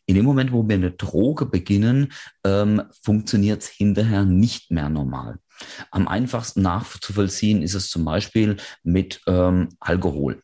In 0.06 0.16
dem 0.16 0.24
Moment, 0.24 0.54
wo 0.54 0.68
wir 0.68 0.76
eine 0.76 0.92
Droge 0.92 1.46
beginnen, 1.46 2.14
ähm, 2.46 2.82
funktioniert 3.04 3.62
es 3.62 3.68
hinterher 3.68 4.24
nicht 4.24 4.72
mehr 4.72 4.90
normal. 4.90 5.40
Am 5.92 6.08
einfachsten 6.08 6.62
nachzuvollziehen 6.62 7.62
ist 7.62 7.76
es 7.76 7.90
zum 7.90 8.06
Beispiel 8.06 8.58
mit 8.84 9.22
ähm, 9.28 9.70
Alkohol. 9.82 10.42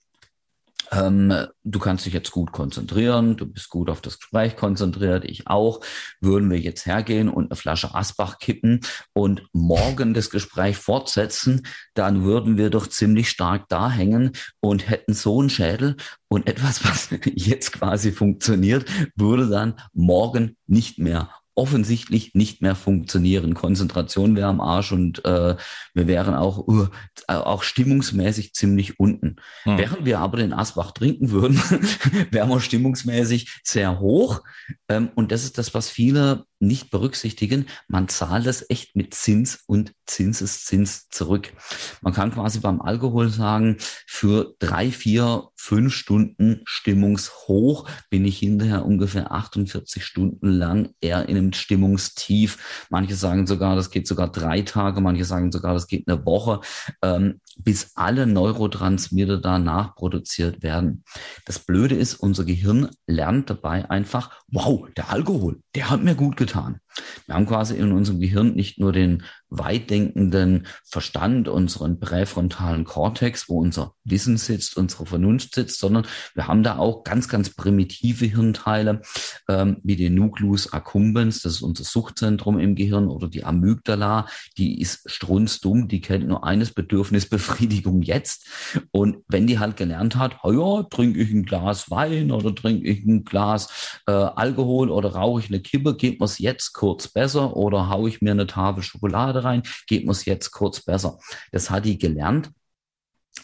Ähm, 0.92 1.48
du 1.64 1.80
kannst 1.80 2.06
dich 2.06 2.14
jetzt 2.14 2.32
gut 2.32 2.52
konzentrieren, 2.52 3.38
du 3.38 3.46
bist 3.46 3.70
gut 3.70 3.90
auf 3.90 4.02
das 4.02 4.20
Gespräch 4.20 4.56
konzentriert, 4.56 5.26
ich 5.26 5.48
auch. 5.48 5.82
Würden 6.20 6.50
wir 6.50 6.60
jetzt 6.60 6.86
hergehen 6.86 7.30
und 7.30 7.52
eine 7.52 7.56
Flasche 7.56 7.94
Asbach 7.94 8.40
kippen 8.40 8.82
und 9.14 9.44
morgen 9.54 10.14
das 10.14 10.30
Gespräch 10.30 10.78
fortsetzen, 10.78 11.68
dann 11.94 12.24
würden 12.24 12.58
wir 12.58 12.70
doch 12.70 12.88
ziemlich 12.88 13.30
stark 13.30 13.68
da 13.70 13.90
hängen 13.90 14.32
und 14.60 14.90
hätten 14.90 15.14
so 15.14 15.40
einen 15.40 15.50
Schädel 15.50 15.96
und 16.28 16.48
etwas, 16.48 16.84
was 16.84 17.10
jetzt 17.26 17.74
quasi 17.74 18.12
funktioniert, 18.12 18.86
würde 19.16 19.48
dann 19.48 19.76
morgen 19.94 20.58
nicht 20.68 21.00
mehr 21.00 21.30
offensichtlich 21.60 22.34
nicht 22.36 22.62
mehr 22.62 22.74
funktionieren. 22.74 23.54
Konzentration 23.54 24.38
wäre 24.38 24.48
am 24.48 24.62
Arsch 24.62 24.94
und 24.94 25.26
äh, 25.26 25.58
wir 25.94 26.08
wären 26.08 26.34
auch, 26.34 26.68
uh, 26.68 26.88
auch 27.28 27.64
stimmungsmäßig 27.64 28.54
ziemlich 28.54 28.98
unten. 28.98 29.36
Hm. 29.64 29.78
Während 29.78 30.06
wir 30.06 30.20
aber 30.20 30.38
den 30.38 30.54
Asbach 30.54 30.92
trinken 30.92 31.32
würden, 31.32 31.58
wären 32.32 32.50
wir 32.50 32.62
stimmungsmäßig 32.62 33.60
sehr 33.64 34.00
hoch. 34.00 34.42
Ähm, 34.88 35.10
und 35.16 35.34
das 35.34 35.44
ist 35.44 35.58
das, 35.58 35.74
was 35.74 35.90
viele 35.90 36.46
nicht 36.60 36.92
berücksichtigen. 36.92 37.68
Man 37.88 38.08
zahlt 38.10 38.46
es 38.46 38.70
echt 38.70 38.96
mit 38.96 39.14
Zins 39.14 39.64
und 39.66 39.94
Zinseszins 40.06 41.08
zurück. 41.10 41.54
Man 42.02 42.14
kann 42.14 42.32
quasi 42.32 42.60
beim 42.60 42.82
Alkohol 42.82 43.30
sagen, 43.30 43.78
für 44.06 44.56
drei, 44.60 44.92
vier, 44.92 45.50
fünf 45.56 45.94
Stunden 45.94 46.62
stimmungshoch 46.66 47.88
bin 48.10 48.26
ich 48.26 48.40
hinterher 48.40 48.86
ungefähr 48.86 49.32
48 49.32 50.04
Stunden 50.04 50.50
lang 50.50 50.94
eher 51.00 51.30
in 51.30 51.38
einem 51.38 51.54
Stimmungstief. 51.54 52.88
Manche 52.90 53.16
sagen 53.16 53.48
sogar, 53.48 53.76
das 53.76 53.92
geht 53.92 54.08
sogar 54.08 54.32
drei 54.32 54.62
Tage, 54.62 55.02
manche 55.02 55.26
sagen 55.26 55.52
sogar, 55.52 55.74
das 55.74 55.88
geht 55.88 56.08
eine 56.08 56.26
Woche, 56.26 56.62
ähm, 57.02 57.40
bis 57.58 57.92
alle 57.96 58.26
Neurotransmitter 58.26 59.38
danach 59.38 59.96
produziert 59.96 60.64
werden. 60.64 61.04
Das 61.46 61.60
Blöde 61.60 61.96
ist, 61.96 62.16
unser 62.16 62.46
Gehirn 62.46 62.90
lernt 63.06 63.50
dabei 63.50 63.90
einfach, 63.90 64.32
wow, 64.48 64.88
der 64.96 65.12
Alkohol, 65.12 65.62
der 65.76 65.90
hat 65.90 66.04
mir 66.04 66.16
gut 66.16 66.38
getan. 66.38 66.49
time. 66.50 66.82
Wir 67.26 67.36
haben 67.36 67.46
quasi 67.46 67.76
in 67.76 67.92
unserem 67.92 68.20
Gehirn 68.20 68.56
nicht 68.56 68.80
nur 68.80 68.92
den 68.92 69.24
weitdenkenden 69.50 70.68
Verstand, 70.84 71.48
unseren 71.48 72.00
präfrontalen 72.00 72.86
Kortex, 72.86 73.50
wo 73.50 73.60
unser 73.60 73.94
Wissen 74.04 74.38
sitzt, 74.38 74.78
unsere 74.78 75.06
Vernunft 75.06 75.56
sitzt, 75.56 75.80
sondern 75.80 76.06
wir 76.36 76.48
haben 76.48 76.64
da 76.64 76.78
auch 76.78 77.04
ganz, 77.04 77.28
ganz 77.28 77.50
primitive 77.56 78.26
Hirnteile, 78.26 79.02
ähm, 79.48 79.78
wie 79.84 79.96
den 79.96 80.16
Nucleus 80.16 80.72
accumbens, 80.72 81.42
das 81.42 81.56
ist 81.56 81.62
unser 81.62 81.84
Suchtzentrum 81.84 82.60
im 82.60 82.76
Gehirn, 82.76 83.08
oder 83.08 83.28
die 83.28 83.44
Amygdala, 83.44 84.28
die 84.58 84.80
ist 84.80 85.10
strunzdumm, 85.10 85.88
die 85.88 86.02
kennt 86.02 86.28
nur 86.28 86.44
eines 86.44 86.72
Bedürfnis, 86.72 87.28
Befriedigung 87.28 88.02
jetzt. 88.02 88.48
Und 88.92 89.18
wenn 89.28 89.48
die 89.48 89.60
halt 89.60 89.78
gelernt 89.78 90.16
hat, 90.16 90.38
oh 90.44 90.52
ja, 90.52 90.84
trinke 90.84 91.20
ich 91.20 91.32
ein 91.32 91.46
Glas 91.46 91.90
Wein 91.90 92.32
oder 92.32 92.54
trinke 92.54 92.88
ich 92.88 93.04
ein 93.06 93.24
Glas 93.24 94.00
äh, 94.08 94.12
Alkohol 94.12 94.90
oder 94.90 95.14
rauche 95.14 95.42
ich 95.42 95.50
eine 95.50 95.60
Kippe, 95.60 95.96
geht 95.96 96.20
mir 96.20 96.26
es 96.26 96.40
jetzt 96.40 96.74
kurz 96.80 97.10
besser 97.10 97.58
oder 97.58 97.90
haue 97.90 98.08
ich 98.08 98.22
mir 98.22 98.32
eine 98.32 98.48
Tafel 98.48 98.84
Schokolade 98.84 99.44
rein, 99.44 99.64
geht 99.86 100.06
mir 100.06 100.14
es 100.14 100.24
jetzt 100.24 100.52
kurz 100.52 100.80
besser. 100.80 101.20
Das 101.52 101.70
hat 101.70 101.84
die 101.84 101.98
gelernt. 101.98 102.52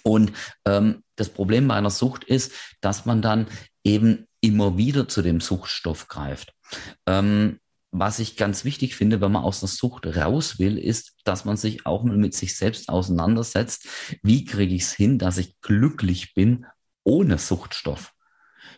Und 0.04 0.32
ähm, 0.64 1.04
das 1.18 1.28
Problem 1.28 1.68
bei 1.68 1.76
einer 1.76 1.90
Sucht 1.90 2.24
ist, 2.24 2.54
dass 2.80 3.06
man 3.06 3.22
dann 3.22 3.48
eben 3.84 4.26
immer 4.40 4.78
wieder 4.78 5.10
zu 5.10 5.22
dem 5.22 5.42
Suchtstoff 5.42 6.08
greift. 6.08 6.54
Ähm, 7.06 7.60
was 7.92 8.20
ich 8.20 8.38
ganz 8.38 8.64
wichtig 8.64 8.96
finde, 8.96 9.20
wenn 9.20 9.34
man 9.34 9.44
aus 9.44 9.60
der 9.60 9.68
Sucht 9.68 10.08
raus 10.16 10.58
will, 10.58 10.78
ist, 10.78 11.18
dass 11.26 11.44
man 11.44 11.58
sich 11.58 11.86
auch 11.86 12.04
mal 12.04 12.18
mit 12.18 12.34
sich 12.34 12.56
selbst 12.56 12.88
auseinandersetzt. 12.88 13.86
Wie 14.24 14.46
kriege 14.46 14.76
ich 14.76 14.84
es 14.84 14.94
hin, 14.94 15.20
dass 15.20 15.38
ich 15.38 15.60
glücklich 15.60 16.34
bin 16.34 16.66
ohne 17.04 17.38
Suchtstoff? 17.38 18.14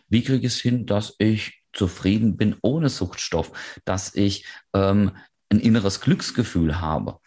Wie 0.08 0.24
kriege 0.24 0.48
ich 0.48 0.52
es 0.54 0.60
hin, 0.60 0.84
dass 0.84 1.14
ich 1.18 1.57
zufrieden 1.78 2.36
bin 2.36 2.56
ohne 2.62 2.88
Suchtstoff, 2.88 3.52
dass 3.84 4.14
ich 4.14 4.44
ähm, 4.74 5.12
ein 5.50 5.60
inneres 5.60 6.00
Glücksgefühl 6.00 6.80
habe? 6.80 7.18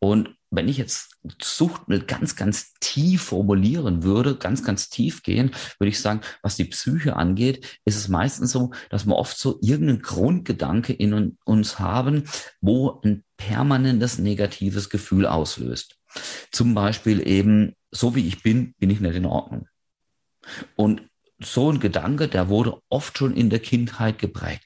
Und 0.00 0.34
wenn 0.50 0.68
ich 0.68 0.78
jetzt 0.78 1.16
Suchtmittel 1.42 2.06
ganz, 2.06 2.36
ganz 2.36 2.72
tief 2.80 3.22
formulieren 3.22 4.02
würde, 4.02 4.36
ganz, 4.36 4.64
ganz 4.64 4.88
tief 4.88 5.22
gehen, 5.22 5.50
würde 5.78 5.90
ich 5.90 6.00
sagen, 6.00 6.20
was 6.42 6.56
die 6.56 6.64
Psyche 6.64 7.16
angeht, 7.16 7.80
ist 7.84 7.96
es 7.96 8.08
meistens 8.08 8.52
so, 8.52 8.70
dass 8.88 9.06
wir 9.06 9.16
oft 9.16 9.38
so 9.38 9.58
irgendeinen 9.60 10.02
Grundgedanke 10.02 10.92
in 10.92 11.36
uns 11.44 11.78
haben, 11.78 12.24
wo 12.60 13.00
ein 13.04 13.24
permanentes 13.36 14.18
negatives 14.18 14.88
Gefühl 14.88 15.26
auslöst. 15.26 15.98
Zum 16.50 16.74
Beispiel 16.74 17.26
eben, 17.26 17.74
so 17.90 18.14
wie 18.14 18.26
ich 18.26 18.42
bin, 18.42 18.74
bin 18.78 18.90
ich 18.90 19.00
nicht 19.00 19.16
in 19.16 19.26
Ordnung. 19.26 19.68
Und 20.76 21.02
so 21.40 21.70
ein 21.70 21.80
Gedanke, 21.80 22.28
der 22.28 22.48
wurde 22.48 22.80
oft 22.88 23.18
schon 23.18 23.34
in 23.34 23.50
der 23.50 23.60
Kindheit 23.60 24.18
geprägt. 24.18 24.64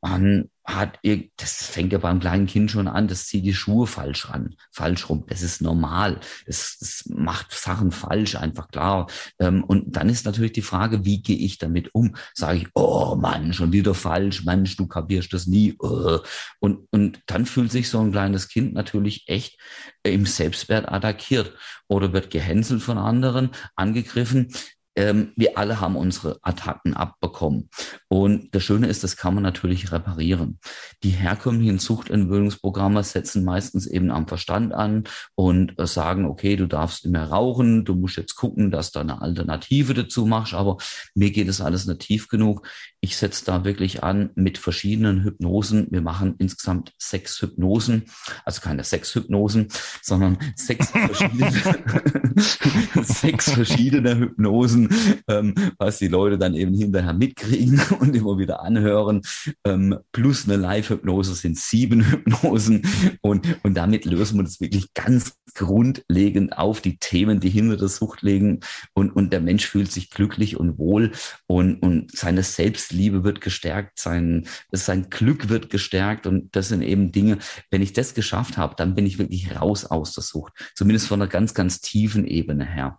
Man 0.00 0.48
hat, 0.64 0.98
das 1.36 1.66
fängt 1.66 1.92
ja 1.92 1.98
beim 1.98 2.18
kleinen 2.18 2.46
Kind 2.46 2.70
schon 2.70 2.88
an, 2.88 3.06
das 3.06 3.26
zieht 3.26 3.44
die 3.44 3.54
Schuhe 3.54 3.86
falsch 3.86 4.28
ran, 4.28 4.56
falsch 4.72 5.08
rum. 5.08 5.24
Das 5.28 5.42
ist 5.42 5.62
normal. 5.62 6.20
Das, 6.46 6.76
das 6.80 7.04
macht 7.08 7.52
Sachen 7.52 7.92
falsch, 7.92 8.34
einfach 8.34 8.68
klar. 8.68 9.06
Ähm, 9.38 9.62
und 9.62 9.96
dann 9.96 10.08
ist 10.08 10.26
natürlich 10.26 10.52
die 10.52 10.62
Frage, 10.62 11.04
wie 11.04 11.22
gehe 11.22 11.36
ich 11.38 11.58
damit 11.58 11.94
um? 11.94 12.16
Sage 12.34 12.58
ich, 12.58 12.68
oh 12.74 13.16
Mann, 13.16 13.52
schon 13.52 13.72
wieder 13.72 13.94
falsch, 13.94 14.44
Mensch, 14.44 14.76
du 14.76 14.86
kapierst 14.86 15.32
das 15.32 15.46
nie. 15.46 15.70
Äh. 15.82 16.18
Und, 16.58 16.88
und 16.90 17.20
dann 17.26 17.46
fühlt 17.46 17.70
sich 17.70 17.88
so 17.88 18.00
ein 18.00 18.12
kleines 18.12 18.48
Kind 18.48 18.74
natürlich 18.74 19.28
echt 19.28 19.58
im 20.02 20.26
Selbstwert 20.26 20.88
attackiert 20.88 21.52
oder 21.88 22.12
wird 22.12 22.30
gehänselt 22.30 22.82
von 22.82 22.98
anderen, 22.98 23.50
angegriffen 23.76 24.52
ähm, 24.96 25.32
wir 25.36 25.58
alle 25.58 25.80
haben 25.80 25.96
unsere 25.96 26.38
Attacken 26.42 26.94
abbekommen. 26.94 27.68
Und 28.08 28.54
das 28.54 28.64
Schöne 28.64 28.86
ist, 28.86 29.04
das 29.04 29.16
kann 29.16 29.34
man 29.34 29.42
natürlich 29.42 29.92
reparieren. 29.92 30.58
Die 31.02 31.10
herkömmlichen 31.10 31.78
Suchtentwöhnungsprogramme 31.78 33.02
setzen 33.04 33.44
meistens 33.44 33.86
eben 33.86 34.10
am 34.10 34.26
Verstand 34.26 34.72
an 34.72 35.04
und 35.34 35.78
äh, 35.78 35.86
sagen, 35.86 36.24
okay, 36.24 36.56
du 36.56 36.66
darfst 36.66 37.06
mehr 37.06 37.24
rauchen, 37.24 37.84
du 37.84 37.94
musst 37.94 38.16
jetzt 38.16 38.34
gucken, 38.36 38.70
dass 38.70 38.90
du 38.90 39.00
eine 39.00 39.20
Alternative 39.20 39.92
dazu 39.94 40.24
machst, 40.24 40.54
aber 40.54 40.78
mir 41.14 41.30
geht 41.30 41.48
es 41.48 41.60
alles 41.60 41.86
nicht 41.86 42.00
tief 42.00 42.28
genug. 42.28 42.66
Ich 43.00 43.16
setze 43.16 43.44
da 43.44 43.64
wirklich 43.64 44.02
an 44.02 44.30
mit 44.34 44.58
verschiedenen 44.58 45.22
Hypnosen. 45.22 45.86
Wir 45.90 46.00
machen 46.00 46.34
insgesamt 46.38 46.92
sechs 46.98 47.40
Hypnosen, 47.40 48.04
also 48.44 48.60
keine 48.60 48.82
sechs 48.82 49.14
Hypnosen, 49.14 49.68
sondern 50.02 50.38
sechs 50.56 50.90
verschiedene, 50.90 51.52
sechs 53.04 53.50
verschiedene 53.50 54.16
Hypnosen, 54.16 54.85
ähm, 55.28 55.54
was 55.78 55.98
die 55.98 56.08
Leute 56.08 56.38
dann 56.38 56.54
eben 56.54 56.74
hinterher 56.74 57.12
mitkriegen 57.12 57.80
und 58.00 58.14
immer 58.14 58.38
wieder 58.38 58.62
anhören. 58.62 59.22
Ähm, 59.64 59.98
plus 60.12 60.48
eine 60.48 60.56
Live-Hypnose 60.56 61.34
sind 61.34 61.58
sieben 61.58 62.02
Hypnosen. 62.10 62.82
Und, 63.20 63.46
und 63.62 63.74
damit 63.74 64.04
lösen 64.04 64.38
wir 64.38 64.44
das 64.44 64.60
wirklich 64.60 64.92
ganz 64.94 65.34
grundlegend 65.54 66.56
auf 66.58 66.80
die 66.80 66.98
Themen, 66.98 67.40
die 67.40 67.48
hinter 67.48 67.76
der 67.76 67.88
Sucht 67.88 68.22
liegen. 68.22 68.60
Und, 68.94 69.10
und 69.10 69.32
der 69.32 69.40
Mensch 69.40 69.66
fühlt 69.66 69.90
sich 69.90 70.10
glücklich 70.10 70.58
und 70.58 70.78
wohl. 70.78 71.12
Und, 71.46 71.76
und 71.82 72.16
seine 72.16 72.42
Selbstliebe 72.42 73.24
wird 73.24 73.40
gestärkt, 73.40 73.98
sein, 73.98 74.46
sein 74.72 75.08
Glück 75.10 75.48
wird 75.48 75.70
gestärkt. 75.70 76.26
Und 76.26 76.54
das 76.54 76.68
sind 76.68 76.82
eben 76.82 77.12
Dinge, 77.12 77.38
wenn 77.70 77.82
ich 77.82 77.92
das 77.92 78.14
geschafft 78.14 78.56
habe, 78.56 78.74
dann 78.76 78.94
bin 78.94 79.06
ich 79.06 79.18
wirklich 79.18 79.58
raus 79.60 79.84
aus 79.84 80.12
der 80.12 80.22
Sucht, 80.22 80.52
zumindest 80.74 81.08
von 81.08 81.20
einer 81.20 81.30
ganz, 81.30 81.54
ganz 81.54 81.80
tiefen 81.80 82.26
Ebene 82.26 82.64
her. 82.64 82.98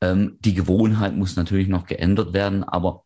Ähm, 0.00 0.36
die 0.40 0.54
Gewohnheit 0.54 1.16
muss 1.20 1.36
natürlich 1.36 1.68
noch 1.68 1.86
geändert 1.86 2.32
werden, 2.32 2.64
aber 2.64 3.04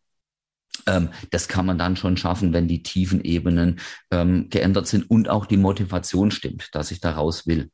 ähm, 0.87 1.09
das 1.31 1.47
kann 1.47 1.65
man 1.65 1.77
dann 1.77 1.95
schon 1.95 2.17
schaffen, 2.17 2.53
wenn 2.53 2.67
die 2.67 2.81
tiefen 2.81 3.23
Ebenen 3.23 3.79
ähm, 4.11 4.49
geändert 4.49 4.87
sind 4.87 5.09
und 5.09 5.29
auch 5.29 5.45
die 5.45 5.57
Motivation 5.57 6.31
stimmt, 6.31 6.69
dass 6.73 6.91
ich 6.91 6.99
da 6.99 7.11
raus 7.11 7.45
will. 7.45 7.69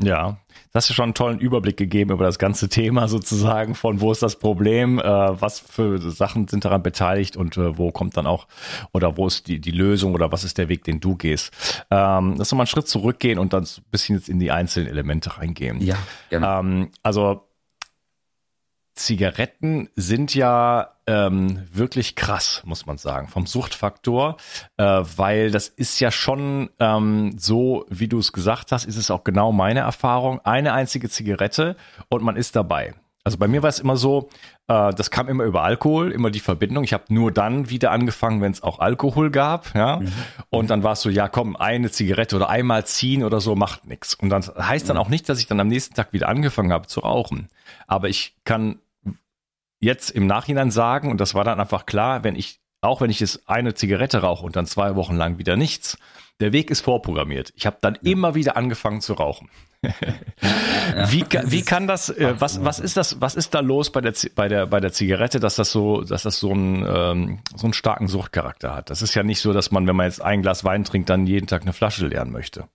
Ja, 0.00 0.38
das 0.72 0.84
hast 0.84 0.90
du 0.90 0.94
schon 0.94 1.04
einen 1.04 1.14
tollen 1.14 1.38
Überblick 1.38 1.76
gegeben 1.76 2.10
über 2.10 2.24
das 2.24 2.40
ganze 2.40 2.68
Thema 2.68 3.06
sozusagen, 3.06 3.76
von 3.76 4.00
wo 4.00 4.10
ist 4.10 4.24
das 4.24 4.40
Problem, 4.40 4.98
äh, 4.98 5.02
was 5.04 5.60
für 5.60 6.00
Sachen 6.10 6.48
sind 6.48 6.64
daran 6.64 6.82
beteiligt 6.82 7.36
und 7.36 7.56
äh, 7.56 7.78
wo 7.78 7.92
kommt 7.92 8.16
dann 8.16 8.26
auch 8.26 8.48
oder 8.92 9.16
wo 9.16 9.28
ist 9.28 9.46
die, 9.46 9.60
die 9.60 9.70
Lösung 9.70 10.14
oder 10.14 10.32
was 10.32 10.42
ist 10.42 10.58
der 10.58 10.68
Weg, 10.68 10.82
den 10.82 10.98
du 10.98 11.14
gehst. 11.14 11.52
Ähm, 11.92 12.34
lass 12.36 12.50
uns 12.50 12.52
mal 12.52 12.62
einen 12.62 12.66
Schritt 12.66 12.88
zurückgehen 12.88 13.38
und 13.38 13.52
dann 13.52 13.62
ein 13.62 13.84
bisschen 13.92 14.16
jetzt 14.16 14.28
in 14.28 14.40
die 14.40 14.50
einzelnen 14.50 14.88
Elemente 14.88 15.38
reingehen. 15.38 15.80
Ja, 15.80 15.96
genau. 16.28 16.58
Ähm, 16.58 16.90
also 17.04 17.46
Zigaretten 18.94 19.88
sind 19.96 20.34
ja 20.34 20.90
ähm, 21.06 21.66
wirklich 21.72 22.14
krass, 22.16 22.62
muss 22.64 22.86
man 22.86 22.96
sagen, 22.96 23.28
vom 23.28 23.46
Suchtfaktor, 23.46 24.36
äh, 24.76 24.84
weil 24.84 25.50
das 25.50 25.68
ist 25.68 26.00
ja 26.00 26.10
schon 26.10 26.70
ähm, 26.78 27.36
so, 27.38 27.86
wie 27.90 28.08
du 28.08 28.18
es 28.18 28.32
gesagt 28.32 28.72
hast, 28.72 28.84
ist 28.84 28.96
es 28.96 29.10
auch 29.10 29.24
genau 29.24 29.52
meine 29.52 29.80
Erfahrung. 29.80 30.40
Eine 30.44 30.72
einzige 30.72 31.08
Zigarette 31.10 31.76
und 32.08 32.22
man 32.22 32.36
ist 32.36 32.56
dabei. 32.56 32.94
Also 33.26 33.38
bei 33.38 33.48
mir 33.48 33.62
war 33.62 33.70
es 33.70 33.78
immer 33.78 33.96
so, 33.96 34.28
äh, 34.68 34.92
das 34.92 35.10
kam 35.10 35.28
immer 35.28 35.44
über 35.44 35.62
Alkohol, 35.62 36.12
immer 36.12 36.30
die 36.30 36.40
Verbindung. 36.40 36.84
Ich 36.84 36.92
habe 36.92 37.04
nur 37.08 37.32
dann 37.32 37.70
wieder 37.70 37.90
angefangen, 37.90 38.42
wenn 38.42 38.52
es 38.52 38.62
auch 38.62 38.80
Alkohol 38.80 39.30
gab, 39.30 39.74
ja. 39.74 40.00
Mhm. 40.00 40.12
Und 40.50 40.68
dann 40.68 40.82
war 40.82 40.92
es 40.92 41.00
so, 41.00 41.08
ja, 41.08 41.28
komm, 41.28 41.56
eine 41.56 41.90
Zigarette 41.90 42.36
oder 42.36 42.50
einmal 42.50 42.86
ziehen 42.86 43.24
oder 43.24 43.40
so 43.40 43.56
macht 43.56 43.86
nichts. 43.86 44.14
Und 44.14 44.28
dann 44.28 44.42
heißt 44.42 44.90
dann 44.90 44.96
mhm. 44.96 45.02
auch 45.02 45.08
nicht, 45.08 45.26
dass 45.28 45.38
ich 45.38 45.46
dann 45.46 45.58
am 45.58 45.68
nächsten 45.68 45.94
Tag 45.94 46.12
wieder 46.12 46.28
angefangen 46.28 46.70
habe 46.70 46.86
zu 46.86 47.00
rauchen. 47.00 47.48
Aber 47.86 48.10
ich 48.10 48.36
kann 48.44 48.78
jetzt 49.84 50.10
im 50.10 50.26
Nachhinein 50.26 50.70
sagen, 50.70 51.10
und 51.10 51.20
das 51.20 51.34
war 51.34 51.44
dann 51.44 51.60
einfach 51.60 51.86
klar, 51.86 52.24
wenn 52.24 52.36
ich, 52.36 52.60
auch 52.80 53.00
wenn 53.00 53.10
ich 53.10 53.20
jetzt 53.20 53.48
eine 53.48 53.74
Zigarette 53.74 54.18
rauche 54.18 54.44
und 54.44 54.56
dann 54.56 54.66
zwei 54.66 54.96
Wochen 54.96 55.16
lang 55.16 55.38
wieder 55.38 55.56
nichts, 55.56 55.98
der 56.40 56.52
Weg 56.52 56.70
ist 56.70 56.80
vorprogrammiert. 56.80 57.52
Ich 57.56 57.66
habe 57.66 57.78
dann 57.80 57.94
ja. 58.02 58.12
immer 58.12 58.34
wieder 58.34 58.56
angefangen 58.56 59.00
zu 59.00 59.14
rauchen 59.14 59.48
wie, 61.08 61.24
wie 61.44 61.62
kann 61.62 61.86
das, 61.86 62.10
äh, 62.10 62.34
was, 62.38 62.64
was 62.64 62.78
ist 62.78 62.96
das, 62.96 63.20
was 63.20 63.34
ist 63.34 63.54
da 63.54 63.60
los 63.60 63.90
bei 63.90 64.00
der, 64.00 64.14
bei 64.34 64.48
der, 64.48 64.66
bei 64.66 64.80
der 64.80 64.92
Zigarette, 64.92 65.40
dass 65.40 65.56
das 65.56 65.70
so, 65.70 66.02
dass 66.02 66.22
das 66.22 66.38
so 66.38 66.52
einen, 66.52 66.84
ähm, 66.86 67.38
so 67.54 67.66
einen 67.66 67.74
starken 67.74 68.08
Suchtcharakter 68.08 68.74
hat? 68.74 68.90
Das 68.90 69.02
ist 69.02 69.14
ja 69.14 69.22
nicht 69.22 69.40
so, 69.40 69.52
dass 69.52 69.70
man, 69.70 69.86
wenn 69.86 69.96
man 69.96 70.06
jetzt 70.06 70.22
ein 70.22 70.42
Glas 70.42 70.64
Wein 70.64 70.84
trinkt, 70.84 71.10
dann 71.10 71.26
jeden 71.26 71.46
Tag 71.46 71.62
eine 71.62 71.72
Flasche 71.72 72.06
leeren 72.06 72.30
möchte. 72.30 72.68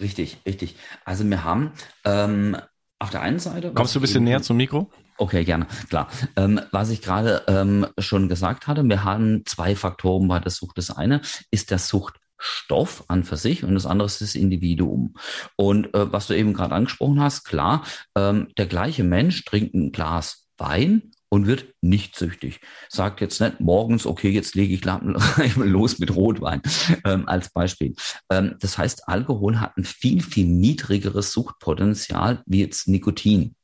Richtig, 0.00 0.38
richtig. 0.46 0.76
Also 1.04 1.28
wir 1.28 1.44
haben 1.44 1.72
ähm, 2.04 2.56
auf 2.98 3.10
der 3.10 3.22
einen 3.22 3.38
Seite. 3.38 3.72
Kommst 3.72 3.94
du 3.94 3.98
ein 3.98 4.02
bisschen 4.02 4.24
näher 4.24 4.42
zum 4.42 4.56
Mikro? 4.56 4.90
Okay, 5.16 5.44
gerne, 5.44 5.66
klar. 5.88 6.08
Ähm, 6.36 6.60
was 6.72 6.90
ich 6.90 7.00
gerade 7.00 7.42
ähm, 7.46 7.86
schon 7.98 8.28
gesagt 8.28 8.66
hatte, 8.66 8.82
wir 8.84 9.04
haben 9.04 9.42
zwei 9.46 9.76
Faktoren 9.76 10.26
bei 10.26 10.40
der 10.40 10.50
Sucht. 10.50 10.78
Das 10.78 10.90
eine 10.90 11.20
ist 11.50 11.70
der 11.70 11.78
Sucht 11.78 12.14
Stoff 12.36 13.04
an 13.08 13.24
für 13.24 13.36
sich 13.36 13.64
und 13.64 13.74
das 13.74 13.86
andere 13.86 14.06
ist 14.06 14.20
das 14.20 14.34
Individuum. 14.34 15.14
Und 15.56 15.94
äh, 15.94 16.12
was 16.12 16.26
du 16.26 16.34
eben 16.34 16.52
gerade 16.52 16.74
angesprochen 16.74 17.20
hast, 17.20 17.44
klar, 17.44 17.84
ähm, 18.16 18.48
der 18.58 18.66
gleiche 18.66 19.04
Mensch 19.04 19.44
trinkt 19.44 19.74
ein 19.74 19.92
Glas 19.92 20.48
Wein 20.56 21.10
und 21.28 21.46
wird 21.46 21.74
nicht 21.80 22.16
süchtig. 22.16 22.60
Sagt 22.88 23.20
jetzt 23.20 23.40
nicht 23.40 23.60
morgens, 23.60 24.06
okay, 24.06 24.30
jetzt 24.30 24.54
lege 24.54 24.74
ich 24.74 24.84
los 25.56 25.98
mit 25.98 26.14
Rotwein 26.14 26.62
ähm, 27.04 27.28
als 27.28 27.50
Beispiel. 27.50 27.94
Ähm, 28.30 28.56
das 28.60 28.78
heißt, 28.78 29.08
Alkohol 29.08 29.58
hat 29.58 29.76
ein 29.76 29.84
viel, 29.84 30.22
viel 30.22 30.46
niedrigeres 30.46 31.32
Suchtpotenzial 31.32 32.42
wie 32.46 32.60
jetzt 32.60 32.86
Nikotin. 32.88 33.56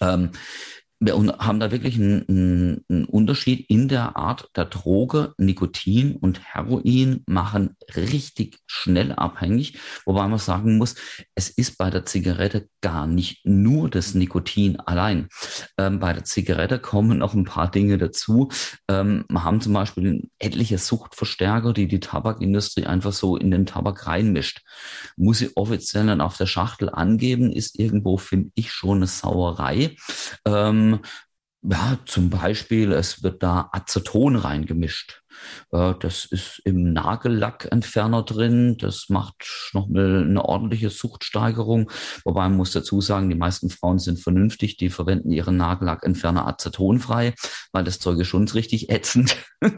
Ähm, 0.00 0.30
wir 1.02 1.14
haben 1.14 1.60
da 1.60 1.70
wirklich 1.70 1.96
einen, 1.96 2.84
einen, 2.88 3.04
Unterschied 3.06 3.64
in 3.70 3.88
der 3.88 4.18
Art 4.18 4.50
der 4.54 4.66
Droge. 4.66 5.32
Nikotin 5.38 6.16
und 6.16 6.42
Heroin 6.44 7.22
machen 7.26 7.76
richtig 7.96 8.58
schnell 8.66 9.12
abhängig, 9.12 9.78
wobei 10.04 10.28
man 10.28 10.38
sagen 10.38 10.76
muss, 10.76 10.96
es 11.34 11.48
ist 11.48 11.78
bei 11.78 11.88
der 11.88 12.04
Zigarette 12.04 12.68
gar 12.82 13.06
nicht 13.06 13.46
nur 13.46 13.88
das 13.88 14.14
Nikotin 14.14 14.78
allein. 14.80 15.28
Ähm, 15.78 16.00
bei 16.00 16.12
der 16.12 16.24
Zigarette 16.24 16.78
kommen 16.78 17.18
noch 17.18 17.32
ein 17.32 17.44
paar 17.44 17.70
Dinge 17.70 17.96
dazu. 17.96 18.50
Ähm, 18.86 19.24
wir 19.30 19.42
haben 19.42 19.62
zum 19.62 19.72
Beispiel 19.72 20.28
etliche 20.38 20.76
Suchtverstärker, 20.76 21.72
die 21.72 21.88
die 21.88 22.00
Tabakindustrie 22.00 22.84
einfach 22.84 23.12
so 23.12 23.38
in 23.38 23.50
den 23.50 23.64
Tabak 23.64 24.06
reinmischt. 24.06 24.60
Muss 25.16 25.38
sie 25.38 25.56
offiziell 25.56 26.06
dann 26.06 26.20
auf 26.20 26.36
der 26.36 26.46
Schachtel 26.46 26.90
angeben, 26.90 27.50
ist 27.50 27.78
irgendwo, 27.78 28.18
finde 28.18 28.50
ich, 28.54 28.70
schon 28.70 28.98
eine 28.98 29.06
Sauerei. 29.06 29.96
Ähm, 30.44 30.89
ja, 31.62 31.98
zum 32.06 32.30
Beispiel, 32.30 32.92
es 32.92 33.22
wird 33.22 33.42
da 33.42 33.68
Aceton 33.72 34.36
reingemischt. 34.36 35.22
Das 35.70 36.24
ist 36.24 36.60
im 36.64 36.92
Nagellackentferner 36.92 38.22
drin. 38.22 38.76
Das 38.78 39.08
macht 39.08 39.70
nochmal 39.72 40.24
eine 40.24 40.44
ordentliche 40.44 40.90
Suchtsteigerung. 40.90 41.90
Wobei 42.24 42.48
man 42.48 42.56
muss 42.56 42.72
dazu 42.72 43.00
sagen, 43.00 43.28
die 43.28 43.36
meisten 43.36 43.70
Frauen 43.70 43.98
sind 43.98 44.20
vernünftig. 44.20 44.76
Die 44.78 44.90
verwenden 44.90 45.30
ihren 45.32 45.56
Nagellackentferner 45.56 46.46
acetonfrei, 46.46 47.34
weil 47.72 47.84
das 47.84 47.98
Zeug 47.98 48.18
ist 48.20 48.28
schon 48.28 48.48
richtig 48.48 48.90
ätzend. 48.90 49.36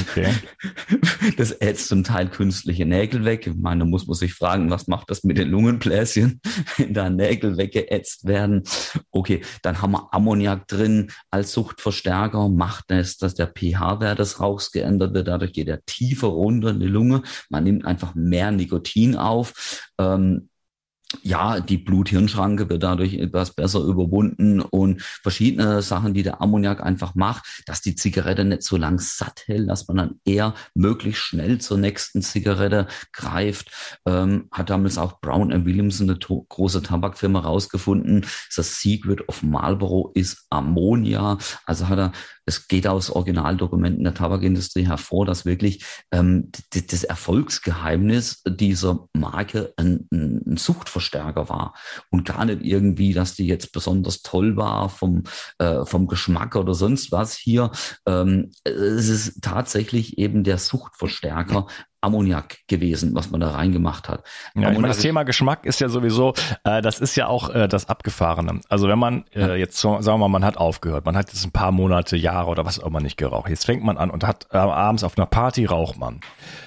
Okay. 0.00 0.32
Das 1.36 1.52
ätzt 1.52 1.88
zum 1.88 2.04
Teil 2.04 2.28
künstliche 2.28 2.84
Nägel 2.84 3.24
weg. 3.24 3.46
Ich 3.46 3.54
meine, 3.56 3.80
da 3.80 3.86
muss 3.86 4.06
man 4.06 4.14
sich 4.14 4.34
fragen, 4.34 4.70
was 4.70 4.86
macht 4.88 5.10
das 5.10 5.24
mit 5.24 5.38
den 5.38 5.48
Lungenbläschen, 5.48 6.40
wenn 6.76 6.92
da 6.94 7.08
Nägel 7.08 7.56
weggeätzt 7.56 8.26
werden. 8.26 8.62
Okay, 9.10 9.42
dann 9.62 9.80
haben 9.80 9.92
wir 9.92 10.12
Ammoniak 10.12 10.68
drin 10.68 11.10
als 11.30 11.52
Suchtverstärker, 11.52 12.48
macht 12.48 12.90
es, 12.90 13.16
dass 13.16 13.34
der 13.34 13.48
pH-Wert 13.48 14.18
des 14.18 14.40
Rauchs 14.40 14.70
geändert 14.70 15.14
wird. 15.14 15.28
Dadurch 15.28 15.52
geht 15.52 15.68
er 15.68 15.84
tiefer 15.86 16.28
runter 16.28 16.70
in 16.70 16.80
die 16.80 16.86
Lunge. 16.86 17.22
Man 17.48 17.64
nimmt 17.64 17.84
einfach 17.84 18.14
mehr 18.14 18.50
Nikotin 18.50 19.16
auf. 19.16 19.90
Ähm, 19.98 20.48
ja, 21.22 21.60
die 21.60 21.78
Blut-Hirn-Schranke 21.78 22.68
wird 22.68 22.82
dadurch 22.82 23.14
etwas 23.14 23.52
besser 23.52 23.80
überwunden 23.80 24.60
und 24.60 25.02
verschiedene 25.02 25.82
Sachen, 25.82 26.14
die 26.14 26.22
der 26.22 26.40
Ammoniak 26.40 26.82
einfach 26.82 27.14
macht, 27.14 27.62
dass 27.66 27.80
die 27.80 27.94
Zigarette 27.94 28.44
nicht 28.44 28.62
so 28.62 28.76
lang 28.76 28.98
satt 28.98 29.44
hält, 29.46 29.68
dass 29.68 29.88
man 29.88 29.96
dann 29.96 30.20
eher 30.24 30.54
möglichst 30.74 31.22
schnell 31.22 31.58
zur 31.58 31.78
nächsten 31.78 32.22
Zigarette 32.22 32.86
greift. 33.12 33.70
Ähm, 34.06 34.48
hat 34.50 34.70
damals 34.70 34.98
auch 34.98 35.20
Brown 35.20 35.64
Williamson, 35.64 36.10
eine 36.10 36.18
große 36.18 36.82
Tabakfirma, 36.82 37.40
rausgefunden. 37.40 38.26
Das 38.54 38.80
Secret 38.80 39.28
of 39.28 39.42
Marlboro 39.42 40.10
ist 40.14 40.46
Ammonia. 40.50 41.38
Also 41.66 41.88
hat 41.88 41.98
er 41.98 42.12
es 42.46 42.68
geht 42.68 42.86
aus 42.86 43.10
Originaldokumenten 43.10 44.04
der 44.04 44.14
Tabakindustrie 44.14 44.86
hervor, 44.86 45.24
dass 45.24 45.46
wirklich 45.46 45.84
ähm, 46.12 46.50
das 46.72 47.04
Erfolgsgeheimnis 47.04 48.42
dieser 48.46 49.08
Marke 49.14 49.72
ein, 49.76 50.06
ein, 50.12 50.56
Suchtverstärker 51.04 51.48
war 51.48 51.74
und 52.10 52.24
gar 52.24 52.44
nicht 52.44 52.62
irgendwie, 52.62 53.12
dass 53.12 53.34
die 53.34 53.46
jetzt 53.46 53.72
besonders 53.72 54.22
toll 54.22 54.56
war 54.56 54.88
vom, 54.88 55.24
äh, 55.58 55.84
vom 55.84 56.06
Geschmack 56.06 56.56
oder 56.56 56.74
sonst 56.74 57.12
was 57.12 57.34
hier. 57.34 57.70
Ähm, 58.06 58.50
es 58.64 59.08
ist 59.08 59.42
tatsächlich 59.42 60.18
eben 60.18 60.44
der 60.44 60.58
Suchtverstärker 60.58 61.66
Ammoniak 62.04 62.58
gewesen, 62.68 63.14
was 63.14 63.30
man 63.30 63.40
da 63.40 63.50
reingemacht 63.50 64.08
hat. 64.08 64.24
Ja, 64.54 64.70
meine, 64.70 64.88
das 64.88 64.98
Thema 64.98 65.24
Geschmack 65.24 65.64
ist 65.64 65.80
ja 65.80 65.88
sowieso, 65.88 66.34
äh, 66.64 66.82
das 66.82 67.00
ist 67.00 67.16
ja 67.16 67.26
auch 67.26 67.50
äh, 67.50 67.66
das 67.66 67.88
Abgefahrene. 67.88 68.60
Also 68.68 68.88
wenn 68.88 68.98
man 68.98 69.24
äh, 69.34 69.56
jetzt, 69.56 69.78
so, 69.78 70.00
sagen 70.00 70.20
wir 70.20 70.28
mal, 70.28 70.28
man 70.28 70.44
hat 70.44 70.56
aufgehört, 70.56 71.06
man 71.06 71.16
hat 71.16 71.32
jetzt 71.32 71.44
ein 71.44 71.50
paar 71.50 71.72
Monate, 71.72 72.16
Jahre 72.16 72.50
oder 72.50 72.64
was 72.64 72.78
auch 72.78 72.86
immer 72.86 73.00
nicht 73.00 73.16
geraucht. 73.16 73.48
Jetzt 73.48 73.66
fängt 73.66 73.82
man 73.82 73.96
an 73.96 74.10
und 74.10 74.24
hat 74.24 74.46
äh, 74.52 74.56
abends 74.56 75.02
auf 75.02 75.16
einer 75.16 75.26
Party 75.26 75.64
raucht 75.64 75.98
man. 75.98 76.20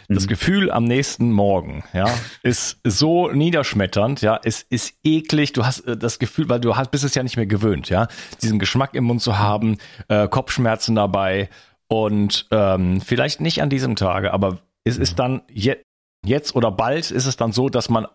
Das 0.09 0.23
mhm. 0.23 0.27
Gefühl 0.27 0.71
am 0.71 0.85
nächsten 0.85 1.31
Morgen, 1.31 1.83
ja, 1.93 2.07
ist 2.43 2.79
so 2.83 3.29
niederschmetternd, 3.31 4.21
ja, 4.21 4.39
es 4.43 4.63
ist 4.63 4.95
eklig. 5.03 5.53
Du 5.53 5.65
hast 5.65 5.81
äh, 5.81 5.97
das 5.97 6.19
Gefühl, 6.19 6.49
weil 6.49 6.59
du 6.59 6.75
hast, 6.75 6.91
bist 6.91 7.03
es 7.03 7.15
ja 7.15 7.23
nicht 7.23 7.37
mehr 7.37 7.45
gewöhnt, 7.45 7.89
ja, 7.89 8.07
diesen 8.41 8.59
Geschmack 8.59 8.95
im 8.95 9.03
Mund 9.03 9.21
zu 9.21 9.37
haben, 9.37 9.77
äh, 10.07 10.27
Kopfschmerzen 10.27 10.95
dabei 10.95 11.49
und 11.87 12.47
ähm, 12.51 13.01
vielleicht 13.01 13.41
nicht 13.41 13.61
an 13.61 13.69
diesem 13.69 13.95
Tage, 13.95 14.33
aber 14.33 14.57
es 14.87 14.97
ist 14.97 15.19
dann 15.19 15.41
je, 15.51 15.77
jetzt 16.25 16.55
oder 16.55 16.71
bald 16.71 17.11
ist 17.11 17.25
es 17.25 17.37
dann 17.37 17.51
so, 17.51 17.69
dass 17.69 17.89
man 17.89 18.07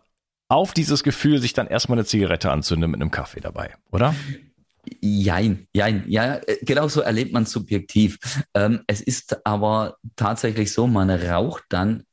auf 0.48 0.72
dieses 0.72 1.02
Gefühl 1.02 1.40
sich 1.40 1.52
dann 1.54 1.66
erstmal 1.66 1.98
eine 1.98 2.04
Zigarette 2.04 2.50
anzündet 2.50 2.90
mit 2.90 3.00
einem 3.00 3.10
Kaffee 3.10 3.40
dabei, 3.40 3.74
oder? 3.90 4.14
Jein, 5.00 5.68
jein, 5.72 6.04
ja, 6.08 6.36
äh, 6.36 6.58
genau 6.62 6.88
so 6.88 7.00
erlebt 7.00 7.32
man 7.32 7.46
subjektiv. 7.46 8.18
Ähm, 8.54 8.82
es 8.86 9.00
ist 9.00 9.46
aber 9.46 9.96
tatsächlich 10.16 10.72
so, 10.72 10.86
man 10.86 11.08
raucht 11.08 11.64
dann 11.68 12.04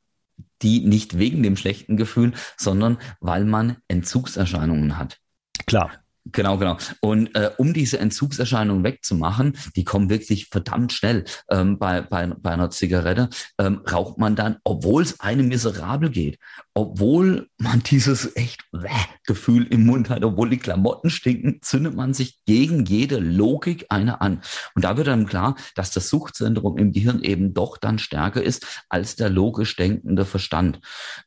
die 0.62 0.82
nicht 0.82 1.18
wegen 1.18 1.42
dem 1.44 1.58
schlechten 1.58 1.98
Gefühl, 1.98 2.34
sondern 2.58 2.98
weil 3.20 3.46
man 3.46 3.78
Entzugserscheinungen 3.88 4.98
hat. 4.98 5.18
Klar. 5.66 5.92
Genau, 6.26 6.58
genau. 6.58 6.78
Und 7.02 7.34
äh, 7.36 7.50
um 7.58 7.74
diese 7.74 8.00
Entzugserscheinungen 8.00 8.84
wegzumachen, 8.84 9.58
die 9.76 9.84
kommen 9.84 10.10
wirklich 10.10 10.48
verdammt 10.48 10.94
schnell 10.94 11.26
ähm, 11.50 11.80
bei, 11.80 12.02
bei, 12.02 12.28
bei 12.28 12.52
einer 12.52 12.70
Zigarette, 12.70 13.30
ähm, 13.58 13.82
raucht 13.90 14.18
man 14.18 14.36
dann, 14.36 14.58
obwohl 14.64 15.02
es 15.02 15.20
einem 15.22 15.48
miserabel 15.48 16.10
geht, 16.10 16.38
obwohl 16.74 17.48
man 17.58 17.82
dieses 17.90 18.36
echt 18.36 18.64
äh, 18.74 18.90
Gefühl 19.26 19.66
im 19.70 19.86
Mund 19.86 20.10
hat, 20.10 20.24
obwohl 20.24 20.50
die 20.50 20.58
Klamotten 20.58 21.10
stinken, 21.10 21.62
zündet 21.62 21.96
man 21.96 22.14
sich 22.14 22.40
gegen 22.46 22.86
jede 22.86 23.20
Logik 23.20 23.86
eine 23.90 24.22
an. 24.22 24.42
Und 24.76 24.84
da 24.84 24.98
wird 24.98 25.08
dann 25.08 25.26
klar, 25.26 25.56
dass 25.76 25.92
das 25.92 26.10
Suchtzentrum 26.10 26.78
im 26.78 26.92
Gehirn 26.92 27.24
eben 27.24 27.54
doch 27.54 27.78
dann 27.78 27.98
stärker 27.98 28.44
ist 28.44 28.84
als 28.90 29.16
der 29.16 29.30
logisch 29.30 29.76
denkende 29.76 30.26
Verstand. 30.26 30.80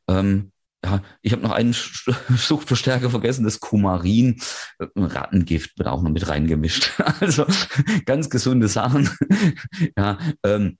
Ähm, 0.07 0.52
ja, 0.83 1.01
ich 1.21 1.31
habe 1.31 1.41
noch 1.41 1.51
einen 1.51 1.73
Suchtverstärker 2.35 3.09
vergessen, 3.09 3.43
das 3.43 3.59
Kumarin. 3.59 4.41
Rattengift 4.95 5.77
wird 5.77 5.87
auch 5.87 6.01
noch 6.01 6.11
mit 6.11 6.27
reingemischt. 6.27 6.91
Also 7.19 7.45
ganz 8.05 8.29
gesunde 8.29 8.67
Sachen. 8.67 9.09
ja, 9.97 10.17
ähm, 10.43 10.77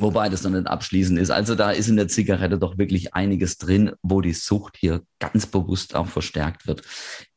Wobei 0.00 0.28
das 0.28 0.42
noch 0.42 0.50
nicht 0.50 0.66
abschließend 0.66 1.18
ist. 1.18 1.30
Also 1.30 1.54
da 1.54 1.70
ist 1.70 1.88
in 1.88 1.96
der 1.96 2.08
Zigarette 2.08 2.58
doch 2.58 2.78
wirklich 2.78 3.14
einiges 3.14 3.58
drin, 3.58 3.92
wo 4.02 4.20
die 4.20 4.32
Sucht 4.32 4.76
hier 4.78 5.02
ganz 5.18 5.46
bewusst 5.46 5.94
auch 5.94 6.06
verstärkt 6.06 6.66
wird. 6.66 6.82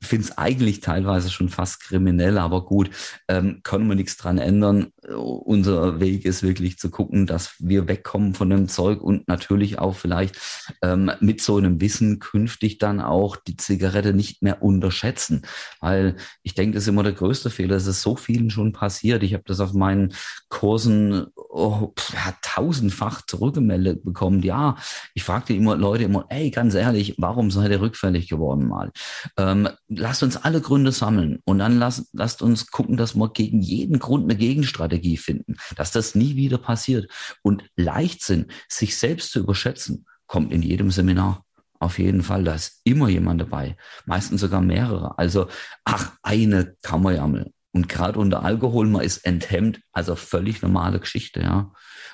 Ich 0.01 0.07
finde 0.07 0.25
es 0.25 0.37
eigentlich 0.37 0.81
teilweise 0.81 1.29
schon 1.29 1.49
fast 1.49 1.81
kriminell, 1.81 2.37
aber 2.37 2.65
gut, 2.65 2.89
ähm, 3.27 3.61
können 3.63 3.87
wir 3.87 3.95
nichts 3.95 4.17
dran 4.17 4.37
ändern. 4.37 4.87
Unser 5.07 5.99
Weg 5.99 6.25
ist 6.25 6.43
wirklich 6.43 6.77
zu 6.77 6.89
gucken, 6.89 7.25
dass 7.25 7.55
wir 7.59 7.87
wegkommen 7.87 8.33
von 8.33 8.49
dem 8.49 8.67
Zeug 8.67 9.01
und 9.01 9.27
natürlich 9.27 9.79
auch 9.79 9.95
vielleicht 9.95 10.37
ähm, 10.81 11.11
mit 11.19 11.41
so 11.41 11.57
einem 11.57 11.79
Wissen 11.81 12.19
künftig 12.19 12.77
dann 12.77 13.01
auch 13.01 13.35
die 13.35 13.57
Zigarette 13.57 14.13
nicht 14.13 14.41
mehr 14.41 14.61
unterschätzen. 14.61 15.43
Weil 15.79 16.15
ich 16.43 16.53
denke, 16.55 16.75
das 16.75 16.83
ist 16.83 16.89
immer 16.89 17.03
der 17.03 17.13
größte 17.13 17.49
Fehler. 17.49 17.75
Es 17.75 17.87
ist 17.87 18.01
so 18.01 18.15
vielen 18.15 18.49
schon 18.49 18.73
passiert. 18.73 19.23
Ich 19.23 19.33
habe 19.33 19.43
das 19.45 19.59
auf 19.59 19.73
meinen 19.73 20.13
Kursen 20.49 21.27
oh, 21.49 21.93
ja, 22.13 22.33
tausendfach 22.49 23.21
zurückgemeldet 23.25 24.03
bekommen. 24.03 24.41
Ja, 24.41 24.75
ich 25.13 25.23
fragte 25.23 25.53
immer 25.53 25.75
Leute 25.75 26.05
immer, 26.05 26.25
ey, 26.29 26.49
ganz 26.49 26.73
ehrlich, 26.73 27.15
warum 27.17 27.51
seid 27.51 27.71
ihr 27.71 27.81
rückfällig 27.81 28.27
geworden 28.27 28.67
mal? 28.67 28.91
Ähm, 29.37 29.69
lasst 29.87 30.23
uns 30.23 30.35
alle 30.35 30.59
Gründe 30.59 30.91
sammeln 30.91 31.39
und 31.45 31.59
dann 31.59 31.77
lasst, 31.77 32.09
lasst 32.13 32.41
uns 32.41 32.71
gucken, 32.71 32.97
dass 32.97 33.15
wir 33.15 33.29
gegen 33.29 33.61
jeden 33.61 33.99
Grund 33.99 34.23
eine 34.23 34.35
Gegenstrategie 34.35 35.17
finden, 35.17 35.57
dass 35.75 35.91
das 35.91 36.15
nie 36.15 36.35
wieder 36.35 36.57
passiert. 36.57 37.11
Und 37.43 37.63
Leichtsinn, 37.75 38.47
sich 38.67 38.97
selbst 38.97 39.31
zu 39.31 39.39
überschätzen, 39.39 40.05
kommt 40.25 40.51
in 40.51 40.63
jedem 40.63 40.89
Seminar. 40.89 41.45
Auf 41.79 41.99
jeden 41.99 42.23
Fall, 42.23 42.43
da 42.43 42.55
ist 42.55 42.81
immer 42.83 43.09
jemand 43.09 43.41
dabei, 43.41 43.77
meistens 44.05 44.41
sogar 44.41 44.61
mehrere. 44.61 45.17
Also, 45.17 45.47
ach, 45.85 46.13
eine 46.23 46.75
kann 46.81 47.01
man 47.01 47.15
ja 47.15 47.27
mal. 47.27 47.51
Und 47.71 47.87
gerade 47.87 48.17
unter 48.17 48.43
Alkohol, 48.43 48.87
man 48.87 49.03
ist 49.03 49.19
enthemmt, 49.19 49.79
also 49.91 50.15
völlig 50.15 50.61
normale 50.61 50.99
Geschichte, 50.99 51.41
ja. 51.41 51.71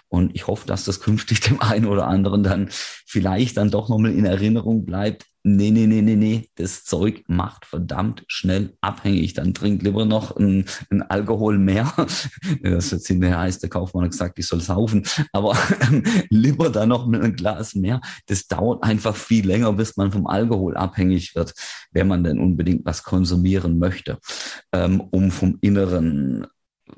Und 0.08 0.36
ich 0.36 0.48
hoffe, 0.48 0.68
dass 0.68 0.86
das 0.86 1.00
künftig 1.00 1.42
dem 1.42 1.62
einen 1.62 1.88
oder 1.88 2.08
anderen 2.08 2.44
dann 2.44 2.70
vielleicht 3.06 3.58
dann 3.58 3.72
doch 3.72 3.90
nochmal 3.90 4.14
in 4.14 4.26
Erinnerung 4.26 4.86
bleibt. 4.86 5.26
Nee, 5.48 5.70
nee, 5.70 5.86
nee, 5.86 6.02
nee, 6.02 6.16
nee, 6.16 6.50
das 6.56 6.86
Zeug 6.86 7.24
macht 7.28 7.66
verdammt 7.66 8.24
schnell 8.28 8.76
abhängig. 8.82 9.36
Dann 9.36 9.54
trink 9.54 9.84
lieber 9.84 10.04
noch 10.04 10.36
ein, 10.36 10.66
ein 10.90 11.04
Alkohol 11.04 11.60
mehr. 11.60 11.94
Das 12.62 12.92
jetzt 12.92 13.08
hinterher 13.08 13.40
heißt, 13.40 13.62
der 13.62 13.70
Kaufmann 13.70 14.06
hat 14.06 14.12
gesagt, 14.12 14.40
ich 14.40 14.48
soll 14.48 14.62
saufen. 14.62 15.06
Aber 15.32 15.56
lieber 16.30 16.70
dann 16.72 16.90
noch 16.90 17.06
einem 17.06 17.36
Glas 17.36 17.76
mehr. 17.76 18.02
Das 18.26 18.48
dauert 18.48 18.84
einfach 18.84 19.16
viel 19.16 19.46
länger, 19.46 19.74
bis 19.74 19.98
man 19.98 20.12
vom 20.12 20.26
Alkohol 20.26 20.76
abhängig 20.78 21.36
wird, 21.36 21.54
wenn 21.92 22.08
man 22.08 22.24
denn 22.24 22.40
unbedingt 22.40 22.86
was 22.86 23.04
konsumieren 23.04 23.78
möchte, 23.78 24.18
ähm, 24.72 25.00
um 25.00 25.30
vom 25.30 25.58
Inneren 25.62 26.48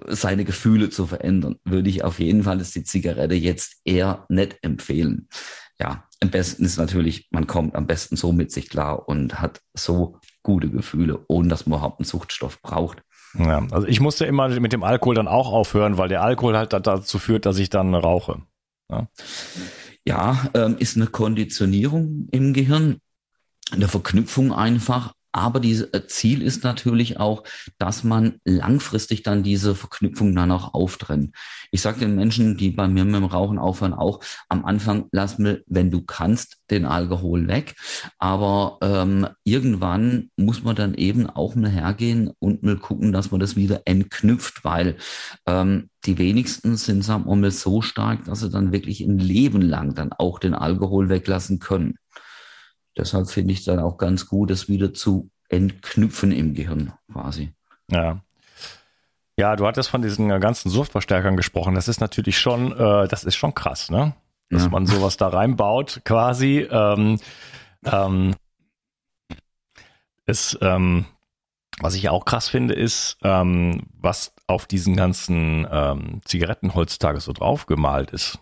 seine 0.07 0.45
Gefühle 0.45 0.89
zu 0.89 1.07
verändern, 1.07 1.57
würde 1.63 1.89
ich 1.89 2.03
auf 2.03 2.19
jeden 2.19 2.43
Fall 2.43 2.62
ist 2.62 2.75
die 2.75 2.83
Zigarette 2.83 3.36
jetzt 3.36 3.81
eher 3.86 4.25
nicht 4.29 4.57
empfehlen. 4.62 5.27
Ja, 5.79 6.05
am 6.21 6.31
besten 6.31 6.65
ist 6.65 6.77
natürlich, 6.77 7.27
man 7.31 7.47
kommt 7.47 7.75
am 7.75 7.88
besten 7.88 8.15
so 8.15 8.31
mit 8.31 8.51
sich 8.51 8.69
klar 8.69 9.07
und 9.07 9.39
hat 9.39 9.62
so 9.73 10.19
gute 10.41 10.69
Gefühle, 10.69 11.23
ohne 11.27 11.49
dass 11.49 11.65
man 11.65 11.77
überhaupt 11.77 11.99
einen 11.99 12.05
Suchtstoff 12.05 12.62
braucht. 12.62 13.03
Ja, 13.38 13.65
also 13.71 13.88
ich 13.88 13.99
musste 13.99 14.25
immer 14.25 14.47
mit 14.60 14.73
dem 14.73 14.83
Alkohol 14.83 15.15
dann 15.15 15.27
auch 15.27 15.51
aufhören, 15.51 15.97
weil 15.97 16.10
der 16.10 16.23
Alkohol 16.23 16.57
halt 16.57 16.73
dazu 16.73 17.19
führt, 17.19 17.45
dass 17.45 17.60
ich 17.60 17.69
dann 17.69 17.93
rauche. 17.93 18.41
Ja, 18.89 19.07
ja 20.05 20.49
ähm, 20.53 20.77
ist 20.79 20.95
eine 20.95 21.07
Konditionierung 21.07 22.27
im 22.31 22.53
Gehirn, 22.53 22.97
eine 23.71 23.88
Verknüpfung 23.88 24.53
einfach 24.53 25.13
aber 25.38 25.60
dieses 25.60 25.93
äh, 25.93 26.08
Ziel 26.08 26.41
ist 26.41 26.63
natürlich 26.63 27.19
auch, 27.19 27.43
dass 27.78 28.04
man 28.04 28.39
langfristig 28.43 29.23
dann 29.23 29.43
diese 29.43 29.76
Verknüpfung 29.76 30.36
dann 30.36 30.52
auch 30.52 30.73
auftrennt. 30.73 31.36
Ich 31.71 31.82
sage 31.82 32.00
den 32.00 32.15
Menschen, 32.15 32.58
die 32.58 32.71
bei 32.71 32.88
mir 32.88 33.06
mit 33.06 33.15
dem 33.15 33.26
Rauchen 33.26 33.60
aufhören, 33.60 33.93
auch 33.93 34.19
am 34.50 34.65
Anfang, 34.65 35.06
lass 35.12 35.38
mir, 35.38 35.62
wenn 35.67 35.91
du 35.91 36.02
kannst, 36.02 36.58
den 36.71 36.86
Alkohol 36.86 37.47
weg. 37.47 37.76
Aber 38.17 38.78
ähm, 38.82 39.28
irgendwann 39.43 40.32
muss 40.38 40.63
man 40.63 40.76
dann 40.76 40.95
eben 40.95 41.30
auch 41.30 41.56
mal 41.56 41.69
hergehen 41.69 42.32
und 42.39 42.63
mal 42.63 42.78
gucken, 42.78 43.12
dass 43.12 43.32
man 43.32 43.39
das 43.39 43.56
wieder 43.56 43.82
entknüpft, 43.86 44.63
weil 44.63 44.97
ähm, 45.45 45.89
die 46.06 46.17
wenigsten 46.17 46.78
sind, 46.78 47.04
sagen 47.04 47.26
wir 47.26 47.36
mal, 47.36 47.52
so 47.52 47.82
stark, 47.82 48.26
dass 48.26 48.39
sie 48.39 48.50
dann 48.50 48.71
wirklich 48.71 49.02
ein 49.02 49.19
Leben 49.19 49.62
lang 49.62 49.93
dann 49.93 50.13
auch 50.13 50.39
den 50.39 50.54
Alkohol 50.54 51.10
weglassen 51.10 51.60
können. 51.60 51.95
Deshalb 52.97 53.29
finde 53.29 53.53
ich 53.53 53.60
es 53.60 53.65
dann 53.65 53.79
auch 53.79 53.97
ganz 53.97 54.27
gut, 54.27 54.49
das 54.49 54.67
wieder 54.67 54.93
zu 54.93 55.29
entknüpfen 55.49 56.31
im 56.31 56.53
Gehirn 56.53 56.93
quasi. 57.12 57.53
Ja. 57.91 58.21
Ja, 59.39 59.55
du 59.55 59.67
hattest 59.67 59.89
von 59.89 60.01
diesen 60.01 60.29
ganzen 60.39 60.69
Suchtverstärkern 60.69 61.38
gesprochen. 61.38 61.75
Das 61.75 61.88
ist 61.88 62.01
natürlich 62.01 62.39
schon, 62.39 62.71
äh, 62.71 63.07
das 63.07 63.23
ist 63.23 63.36
schon 63.36 63.53
krass, 63.53 63.91
ne? 63.91 64.15
Dass 64.49 64.63
ja. 64.63 64.69
man 64.69 64.88
sowas 64.88 65.17
da 65.17 65.27
reinbaut, 65.27 66.01
quasi. 66.05 66.67
Ähm, 66.71 67.19
ähm, 67.86 68.33
ist, 70.25 70.57
ähm, 70.62 71.05
was 71.79 71.93
ich 71.93 72.10
auch 72.10 72.25
krass 72.25 72.49
finde, 72.49 72.73
ist, 72.73 73.17
ähm, 73.23 73.83
was 73.93 74.33
auf 74.47 74.65
diesen 74.65 74.95
ganzen 74.95 75.67
ähm, 75.69 76.21
Zigaretten 76.25 76.73
heutzutage 76.73 77.19
so 77.19 77.33
draufgemalt 77.33 78.12
ist. 78.12 78.39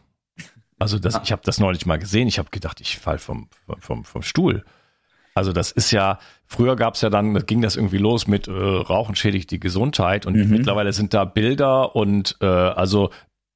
Also 0.85 0.99
das, 0.99 1.19
ich 1.23 1.31
habe 1.31 1.41
das 1.43 1.59
neulich 1.59 1.87
mal 1.87 1.97
gesehen. 1.97 2.27
Ich 2.27 2.37
habe 2.37 2.51
gedacht, 2.51 2.79
ich 2.79 2.99
fall 2.99 3.17
vom, 3.17 3.49
vom, 3.79 4.05
vom 4.05 4.21
Stuhl. 4.21 4.63
Also 5.33 5.51
das 5.51 5.71
ist 5.71 5.89
ja, 5.89 6.19
früher 6.45 6.75
gab 6.75 6.93
es 6.93 7.01
ja 7.01 7.09
dann, 7.09 7.43
ging 7.47 7.59
das 7.63 7.75
irgendwie 7.75 7.97
los 7.97 8.27
mit 8.27 8.47
äh, 8.47 8.51
Rauchen 8.51 9.15
schädigt 9.15 9.49
die 9.49 9.59
Gesundheit 9.59 10.27
und 10.27 10.35
mhm. 10.35 10.47
mittlerweile 10.47 10.93
sind 10.93 11.15
da 11.15 11.25
Bilder 11.25 11.95
und 11.95 12.37
äh, 12.39 12.45
also 12.45 13.09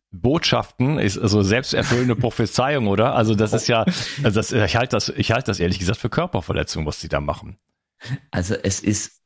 Botschaften 0.09 0.97
ist 0.97 1.19
also 1.19 1.43
selbsterfüllende 1.43 2.15
Prophezeiung, 2.19 2.87
oder? 2.87 3.13
Also 3.13 3.35
das 3.35 3.53
ist 3.53 3.67
ja, 3.67 3.85
also 4.23 4.39
das, 4.39 4.51
ich 4.51 4.75
halte 4.75 4.95
das, 4.95 5.09
ich 5.09 5.31
halte 5.31 5.51
das 5.51 5.59
ehrlich 5.59 5.77
gesagt 5.77 5.99
für 5.99 6.09
Körperverletzung, 6.09 6.87
was 6.87 6.97
die 6.97 7.09
da 7.09 7.19
machen. 7.19 7.59
Also 8.31 8.55
es 8.55 8.79
ist, 8.79 9.21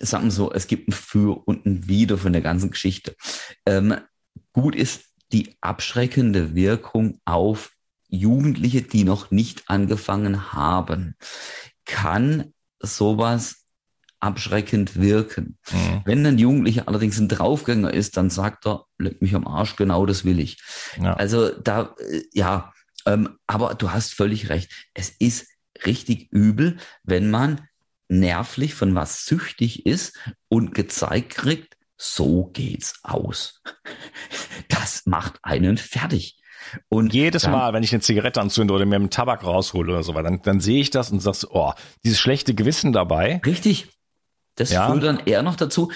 sagen 0.00 0.24
wir 0.24 0.32
so, 0.32 0.52
es 0.52 0.66
gibt 0.66 0.88
ein 0.88 0.92
Für 0.92 1.46
und 1.46 1.66
ein 1.66 1.86
Wider 1.86 2.18
von 2.18 2.32
der 2.32 2.42
ganzen 2.42 2.72
Geschichte. 2.72 3.14
Ähm, 3.64 3.94
gut 4.52 4.74
ist, 4.74 5.04
die 5.32 5.56
abschreckende 5.60 6.54
Wirkung 6.54 7.20
auf 7.24 7.72
Jugendliche, 8.08 8.82
die 8.82 9.04
noch 9.04 9.30
nicht 9.30 9.68
angefangen 9.68 10.52
haben. 10.52 11.14
Kann 11.84 12.52
sowas 12.80 13.64
abschreckend 14.20 14.96
wirken. 15.00 15.58
Mhm. 15.70 16.02
Wenn 16.04 16.26
ein 16.26 16.38
Jugendlicher 16.38 16.88
allerdings 16.88 17.18
ein 17.18 17.28
Draufgänger 17.28 17.92
ist, 17.92 18.16
dann 18.16 18.30
sagt 18.30 18.66
er, 18.66 18.86
leck 18.98 19.22
mich 19.22 19.34
am 19.34 19.46
Arsch, 19.46 19.76
genau 19.76 20.06
das 20.06 20.24
will 20.24 20.40
ich. 20.40 20.60
Ja. 21.00 21.14
Also 21.14 21.50
da, 21.50 21.94
äh, 21.98 22.22
ja, 22.32 22.72
ähm, 23.06 23.38
aber 23.46 23.74
du 23.74 23.92
hast 23.92 24.14
völlig 24.14 24.48
recht. 24.48 24.72
Es 24.94 25.10
ist 25.10 25.48
richtig 25.86 26.32
übel, 26.32 26.78
wenn 27.04 27.30
man 27.30 27.68
nervlich 28.08 28.74
von 28.74 28.94
was 28.94 29.24
süchtig 29.24 29.86
ist 29.86 30.18
und 30.48 30.74
gezeigt 30.74 31.30
kriegt, 31.30 31.77
so 31.98 32.46
geht's 32.52 33.00
aus. 33.02 33.60
Das 34.68 35.04
macht 35.06 35.38
einen 35.42 35.76
fertig. 35.76 36.38
Und 36.88 37.12
jedes 37.12 37.42
dann, 37.42 37.52
Mal, 37.52 37.72
wenn 37.72 37.82
ich 37.82 37.92
eine 37.92 38.00
Zigarette 38.00 38.40
anzünde 38.40 38.72
oder 38.74 38.86
mir 38.86 38.96
einen 38.96 39.10
Tabak 39.10 39.44
raushole 39.44 39.92
oder 39.92 40.02
so, 40.02 40.12
dann, 40.12 40.40
dann 40.42 40.60
sehe 40.60 40.80
ich 40.80 40.90
das 40.90 41.10
und 41.10 41.20
sagst, 41.20 41.48
oh, 41.50 41.72
dieses 42.04 42.18
schlechte 42.18 42.54
Gewissen 42.54 42.92
dabei. 42.92 43.40
Richtig. 43.44 43.88
Das 44.54 44.70
ja. 44.70 44.90
führt 44.90 45.04
dann 45.04 45.20
eher 45.24 45.42
noch 45.42 45.56
dazu, 45.56 45.92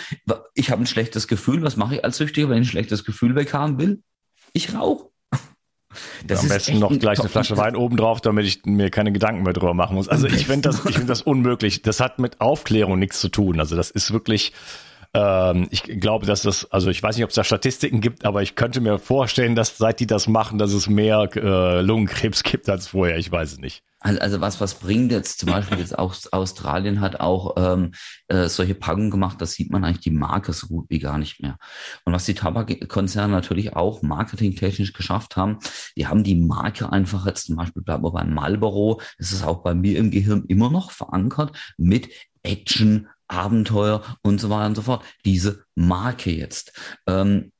ich 0.55 0.71
habe 0.71 0.83
ein 0.83 0.87
schlechtes 0.87 1.27
Gefühl, 1.27 1.63
was 1.63 1.77
mache 1.77 1.97
ich 1.97 2.05
als 2.05 2.17
Süchtiger, 2.17 2.49
wenn 2.49 2.63
ich 2.63 2.69
ein 2.69 2.71
schlechtes 2.71 3.05
Gefühl 3.05 3.35
weghaben 3.35 3.79
will? 3.79 4.03
Ich 4.53 4.75
rauche. 4.75 5.11
Das 6.27 6.39
ja, 6.39 6.43
am 6.45 6.49
besten 6.49 6.79
noch 6.79 6.99
gleich 6.99 7.21
eine 7.21 7.29
Flasche 7.29 7.57
Wein 7.57 7.77
oben 7.77 7.97
drauf, 7.97 8.21
damit 8.21 8.47
ich 8.47 8.65
mir 8.65 8.91
keine 8.91 9.13
Gedanken 9.13 9.43
mehr 9.43 9.53
drüber 9.53 9.75
machen 9.75 9.97
muss. 9.97 10.09
Also 10.09 10.27
ich 10.27 10.47
finde 10.47 10.69
das, 10.71 10.85
ich 10.87 10.95
finde 10.95 11.09
das 11.09 11.23
unmöglich. 11.23 11.83
Das 11.83 12.01
hat 12.01 12.19
mit 12.19 12.41
Aufklärung 12.41 12.99
nichts 12.99 13.21
zu 13.21 13.29
tun. 13.29 13.61
Also 13.61 13.77
das 13.77 13.91
ist 13.91 14.13
wirklich, 14.13 14.53
ähm, 15.15 15.69
ich 15.71 15.83
glaube, 15.83 16.25
dass 16.27 16.43
das, 16.43 16.71
also 16.71 16.89
ich 16.89 17.03
weiß 17.03 17.17
nicht, 17.17 17.25
ob 17.25 17.31
es 17.31 17.37
da 17.37 17.45
Statistiken 17.45 18.01
gibt, 18.01 18.25
aber 18.25 18.43
ich 18.43 18.55
könnte 18.55 18.81
mir 18.81 18.99
vorstellen, 18.99 19.55
dass 19.55 19.77
seit 19.77 20.01
die 20.01 20.07
das 20.07 20.27
machen, 20.27 20.59
dass 20.59 20.73
es 20.73 20.89
mehr 20.89 21.29
äh, 21.35 21.83
Lungenkrebs 21.83 22.43
gibt 22.45 22.69
als 22.69 22.89
vorher. 22.89 23.19
Ich 23.19 23.31
weiß 23.31 23.53
es 23.53 23.59
nicht. 23.59 23.83
Also, 24.01 24.21
also 24.21 24.41
was, 24.41 24.61
was 24.61 24.75
bringt 24.75 25.13
jetzt 25.13 25.39
zum 25.39 25.51
Beispiel 25.51 25.79
jetzt 25.79 25.97
auch 25.97 26.15
Australien 26.33 27.01
hat 27.01 27.21
auch 27.21 27.55
ähm, 27.57 27.93
äh, 28.27 28.49
solche 28.49 28.75
Packungen 28.75 29.11
gemacht, 29.11 29.41
da 29.41 29.47
sieht 29.47 29.71
man 29.71 29.85
eigentlich 29.85 30.01
die 30.01 30.11
Marke 30.11 30.53
so 30.53 30.67
gut 30.67 30.87
wie 30.89 30.99
gar 30.99 31.19
nicht 31.19 31.41
mehr. 31.41 31.57
Und 32.05 32.13
was 32.13 32.25
die 32.25 32.35
Tabakkonzerne 32.35 33.33
natürlich 33.33 33.77
auch 33.77 34.03
marketingtechnisch 34.03 34.93
geschafft 34.93 35.37
haben, 35.37 35.59
die 35.97 36.09
haben 36.09 36.25
die 36.25 36.35
Marke 36.35 36.91
einfach 36.91 37.27
jetzt 37.27 37.47
zum 37.47 37.57
Beispiel 37.57 37.83
bleiben 37.83 38.03
wir 38.03 38.11
beim 38.11 38.35
Marlboro, 38.35 39.01
das 39.19 39.31
ist 39.31 39.45
auch 39.45 39.63
bei 39.63 39.75
mir 39.75 39.99
im 39.99 40.11
Gehirn 40.11 40.47
immer 40.49 40.71
noch 40.71 40.91
verankert 40.91 41.57
mit 41.77 42.09
Action, 42.43 43.09
Abenteuer 43.33 44.03
und 44.23 44.41
so 44.41 44.51
weiter 44.51 44.67
und 44.67 44.75
so 44.77 44.83
fort. 44.83 45.05
Diese 45.25 45.65
Marke 45.75 46.31
jetzt. 46.31 46.73
Ähm, 47.07 47.53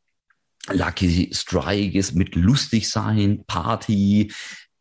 Lucky 0.71 1.31
Strike 1.33 1.99
ist 1.99 2.15
mit 2.15 2.37
lustig 2.37 2.89
sein, 2.89 3.45
Party, 3.47 4.33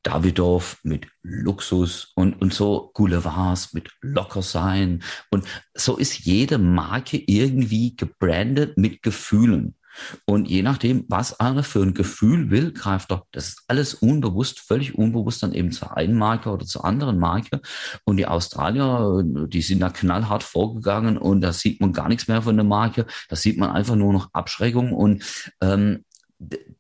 Davidoff 0.04 0.80
mit 0.84 1.08
Luxus 1.22 2.12
und, 2.16 2.42
und 2.42 2.54
so 2.54 2.92
Goulevards 2.94 3.74
mit 3.74 3.90
locker 4.02 4.42
sein. 4.42 5.04
Und 5.30 5.46
so 5.76 5.98
ist 5.98 6.20
jede 6.20 6.58
Marke 6.58 7.18
irgendwie 7.18 7.96
gebrandet 7.96 8.78
mit 8.78 9.04
Gefühlen. 9.04 9.76
Und 10.26 10.50
je 10.50 10.62
nachdem, 10.62 11.06
was 11.08 11.40
einer 11.40 11.64
für 11.64 11.82
ein 11.82 11.94
Gefühl 11.94 12.50
will, 12.50 12.72
greift 12.72 13.12
er. 13.12 13.26
Das 13.32 13.50
ist 13.50 13.64
alles 13.68 13.94
unbewusst, 13.94 14.60
völlig 14.60 14.96
unbewusst 14.96 15.44
dann 15.44 15.54
eben 15.54 15.72
zur 15.72 15.98
einen 15.98 16.18
Marke 16.18 16.50
oder 16.50 16.66
zur 16.66 16.86
anderen 16.86 17.20
Marke. 17.20 17.62
Und 18.06 18.18
die 18.18 18.28
Australier, 18.28 19.24
die 19.24 19.62
sind 19.62 19.80
da 19.80 19.90
knallhart 19.90 20.44
vorgegangen 20.44 21.18
und 21.18 21.42
da 21.42 21.54
sieht 21.54 21.82
man 21.82 21.94
gar 21.94 22.08
nichts 22.08 22.28
mehr 22.28 22.42
von 22.42 22.56
der 22.56 22.66
Marke. 22.66 23.06
Da 23.30 23.36
sieht 23.36 23.58
man 23.58 23.72
einfach 23.72 23.96
nur 23.96 24.14
noch 24.14 24.30
Abschreckung 24.34 24.94
und 24.94 25.24
ähm, 25.62 26.06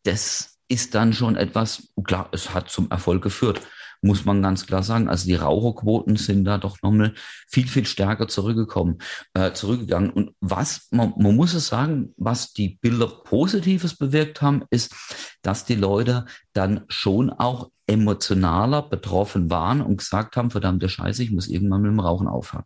das 0.03 0.57
ist 0.67 0.95
dann 0.95 1.13
schon 1.13 1.35
etwas, 1.35 1.89
klar, 2.03 2.29
es 2.31 2.53
hat 2.53 2.69
zum 2.69 2.89
Erfolg 2.89 3.21
geführt 3.21 3.61
muss 4.01 4.25
man 4.25 4.41
ganz 4.41 4.65
klar 4.65 4.83
sagen. 4.83 5.07
Also 5.07 5.25
die 5.27 5.35
Raucherquoten 5.35 6.15
sind 6.15 6.45
da 6.45 6.57
doch 6.57 6.81
nochmal 6.81 7.13
viel, 7.47 7.67
viel 7.67 7.85
stärker 7.85 8.27
zurückgekommen, 8.27 8.97
äh, 9.33 9.53
zurückgegangen. 9.53 10.11
Und 10.11 10.31
was, 10.39 10.87
man, 10.91 11.13
man 11.17 11.35
muss 11.35 11.53
es 11.53 11.67
sagen, 11.67 12.13
was 12.17 12.53
die 12.53 12.77
Bilder 12.81 13.07
Positives 13.07 13.95
bewirkt 13.95 14.41
haben, 14.41 14.63
ist, 14.69 14.93
dass 15.41 15.65
die 15.65 15.75
Leute 15.75 16.25
dann 16.53 16.85
schon 16.87 17.29
auch 17.29 17.69
emotionaler 17.87 18.83
betroffen 18.83 19.49
waren 19.49 19.81
und 19.81 19.97
gesagt 19.97 20.37
haben, 20.37 20.51
verdammte 20.51 20.89
Scheiße, 20.89 21.23
ich 21.23 21.31
muss 21.31 21.47
irgendwann 21.47 21.81
mit 21.81 21.91
dem 21.91 21.99
Rauchen 21.99 22.27
aufhören 22.27 22.63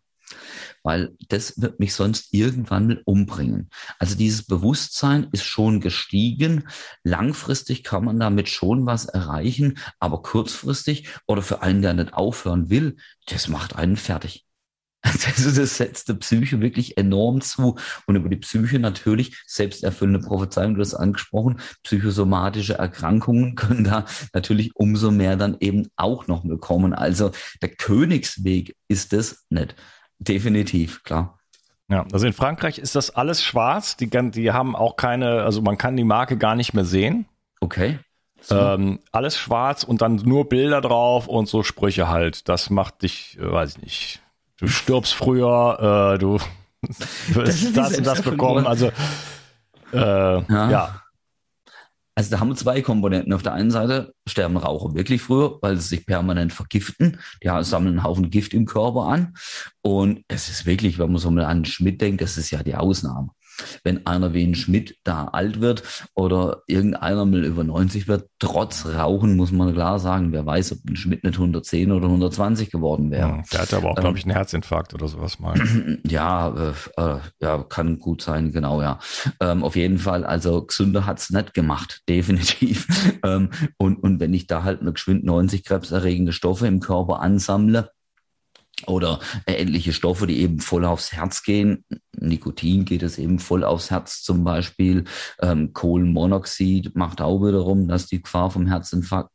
weil 0.82 1.16
das 1.28 1.60
wird 1.60 1.80
mich 1.80 1.94
sonst 1.94 2.32
irgendwann 2.32 2.86
mal 2.86 3.02
umbringen. 3.04 3.70
Also 3.98 4.16
dieses 4.16 4.44
Bewusstsein 4.44 5.28
ist 5.32 5.44
schon 5.44 5.80
gestiegen. 5.80 6.68
Langfristig 7.02 7.82
kann 7.84 8.04
man 8.04 8.20
damit 8.20 8.48
schon 8.48 8.86
was 8.86 9.06
erreichen, 9.06 9.78
aber 9.98 10.22
kurzfristig 10.22 11.08
oder 11.26 11.42
für 11.42 11.62
einen, 11.62 11.82
der 11.82 11.94
nicht 11.94 12.14
aufhören 12.14 12.70
will, 12.70 12.96
das 13.26 13.48
macht 13.48 13.76
einen 13.76 13.96
fertig. 13.96 14.46
Also 15.26 15.60
das 15.60 15.76
setzt 15.76 16.08
der 16.08 16.14
Psyche 16.14 16.60
wirklich 16.60 16.96
enorm 16.96 17.40
zu. 17.40 17.76
Und 18.06 18.16
über 18.16 18.28
die 18.28 18.36
Psyche 18.36 18.78
natürlich, 18.78 19.42
selbsterfüllende 19.46 20.20
Prophezeiung, 20.20 20.74
du 20.74 20.80
hast 20.80 20.94
angesprochen, 20.94 21.60
psychosomatische 21.82 22.74
Erkrankungen 22.74 23.54
können 23.54 23.84
da 23.84 24.04
natürlich 24.32 24.74
umso 24.74 25.10
mehr 25.10 25.36
dann 25.36 25.56
eben 25.60 25.88
auch 25.96 26.26
noch 26.26 26.44
bekommen. 26.44 26.92
Also 26.92 27.30
der 27.62 27.70
Königsweg 27.70 28.76
ist 28.88 29.12
es 29.12 29.44
nicht. 29.50 29.74
Definitiv, 30.18 31.02
klar. 31.04 31.38
Ja, 31.88 32.04
also 32.12 32.26
in 32.26 32.32
Frankreich 32.32 32.78
ist 32.78 32.96
das 32.96 33.14
alles 33.14 33.42
schwarz. 33.42 33.96
Die, 33.96 34.08
die 34.08 34.52
haben 34.52 34.74
auch 34.74 34.96
keine, 34.96 35.42
also 35.42 35.62
man 35.62 35.78
kann 35.78 35.96
die 35.96 36.04
Marke 36.04 36.36
gar 36.36 36.56
nicht 36.56 36.74
mehr 36.74 36.84
sehen. 36.84 37.26
Okay. 37.60 37.98
So. 38.40 38.56
Ähm, 38.56 39.00
alles 39.12 39.38
schwarz 39.38 39.82
und 39.84 40.02
dann 40.02 40.16
nur 40.16 40.48
Bilder 40.48 40.80
drauf 40.80 41.26
und 41.26 41.48
so 41.48 41.62
Sprüche 41.62 42.08
halt. 42.08 42.48
Das 42.48 42.70
macht 42.70 43.02
dich, 43.02 43.38
äh, 43.40 43.50
weiß 43.50 43.76
ich 43.76 43.82
nicht. 43.82 44.22
Du 44.58 44.68
stirbst 44.68 45.14
früher, 45.14 46.14
äh, 46.14 46.18
du 46.18 46.38
wirst 47.28 47.76
das, 47.76 47.90
das 47.90 47.98
und 47.98 48.06
das 48.06 48.22
bekommen. 48.22 48.66
Also 48.66 48.90
äh, 49.92 49.98
ja. 49.98 50.70
ja. 50.70 51.02
Also 52.18 52.30
da 52.30 52.40
haben 52.40 52.48
wir 52.48 52.56
zwei 52.56 52.80
Komponenten. 52.80 53.34
Auf 53.34 53.42
der 53.42 53.52
einen 53.52 53.70
Seite 53.70 54.14
sterben 54.26 54.56
Raucher 54.56 54.94
wirklich 54.94 55.20
früher, 55.20 55.58
weil 55.60 55.76
sie 55.76 55.88
sich 55.88 56.06
permanent 56.06 56.50
vergiften. 56.52 57.18
Die 57.44 57.50
sammeln 57.62 57.98
einen 57.98 58.04
Haufen 58.04 58.30
Gift 58.30 58.54
im 58.54 58.64
Körper 58.64 59.06
an. 59.06 59.34
Und 59.82 60.22
es 60.26 60.48
ist 60.48 60.64
wirklich, 60.64 60.98
wenn 60.98 61.12
man 61.12 61.20
so 61.20 61.30
mal 61.30 61.44
an 61.44 61.66
Schmidt 61.66 62.00
denkt, 62.00 62.22
das 62.22 62.38
ist 62.38 62.50
ja 62.50 62.62
die 62.62 62.74
Ausnahme 62.74 63.28
wenn 63.84 64.06
einer 64.06 64.34
wie 64.34 64.44
ein 64.44 64.54
Schmidt 64.54 64.96
da 65.04 65.26
alt 65.26 65.60
wird 65.60 65.82
oder 66.14 66.62
irgendeiner 66.66 67.24
mal 67.24 67.44
über 67.44 67.64
90 67.64 68.08
wird, 68.08 68.28
trotz 68.38 68.86
Rauchen 68.86 69.36
muss 69.36 69.52
man 69.52 69.72
klar 69.72 69.98
sagen, 69.98 70.32
wer 70.32 70.46
weiß, 70.46 70.72
ob 70.72 70.78
ein 70.88 70.96
Schmidt 70.96 71.24
nicht 71.24 71.36
110 71.36 71.92
oder 71.92 72.06
120 72.06 72.70
geworden 72.70 73.10
wäre. 73.10 73.42
Der 73.52 73.60
hatte 73.60 73.76
aber 73.76 73.90
auch, 73.90 73.96
ähm, 73.96 74.02
glaube 74.02 74.18
ich, 74.18 74.24
einen 74.24 74.34
Herzinfarkt 74.34 74.94
oder 74.94 75.08
sowas 75.08 75.38
mal. 75.38 75.54
Ja, 76.06 76.48
äh, 76.48 76.72
äh, 77.02 77.18
ja, 77.40 77.62
kann 77.62 77.98
gut 77.98 78.22
sein, 78.22 78.52
genau, 78.52 78.80
ja. 78.80 78.98
Ähm, 79.40 79.64
auf 79.64 79.76
jeden 79.76 79.98
Fall, 79.98 80.24
also 80.24 80.64
gesünder 80.64 81.06
hat's 81.06 81.30
nicht 81.30 81.54
gemacht, 81.54 82.02
definitiv. 82.08 82.86
ähm, 83.24 83.50
und, 83.78 83.96
und 83.96 84.20
wenn 84.20 84.32
ich 84.34 84.46
da 84.46 84.62
halt 84.62 84.80
geschwind 84.82 85.24
90 85.24 85.64
krebserregende 85.64 86.32
Stoffe 86.32 86.66
im 86.66 86.80
Körper 86.80 87.20
ansammle, 87.20 87.90
oder 88.86 89.20
ähnliche 89.46 89.92
Stoffe, 89.92 90.26
die 90.26 90.40
eben 90.40 90.60
voll 90.60 90.84
aufs 90.84 91.12
Herz 91.12 91.42
gehen. 91.42 91.84
Nikotin 92.12 92.84
geht 92.84 93.02
es 93.02 93.18
eben 93.18 93.38
voll 93.38 93.64
aufs 93.64 93.90
Herz 93.90 94.22
zum 94.22 94.44
Beispiel. 94.44 95.04
Ähm, 95.40 95.72
Kohlenmonoxid 95.72 96.94
macht 96.94 97.20
auch 97.20 97.40
wiederum, 97.40 97.88
dass 97.88 98.06
die 98.06 98.22
Gefahr 98.22 98.50
vom 98.50 98.66
Herzinfarkt 98.66 99.30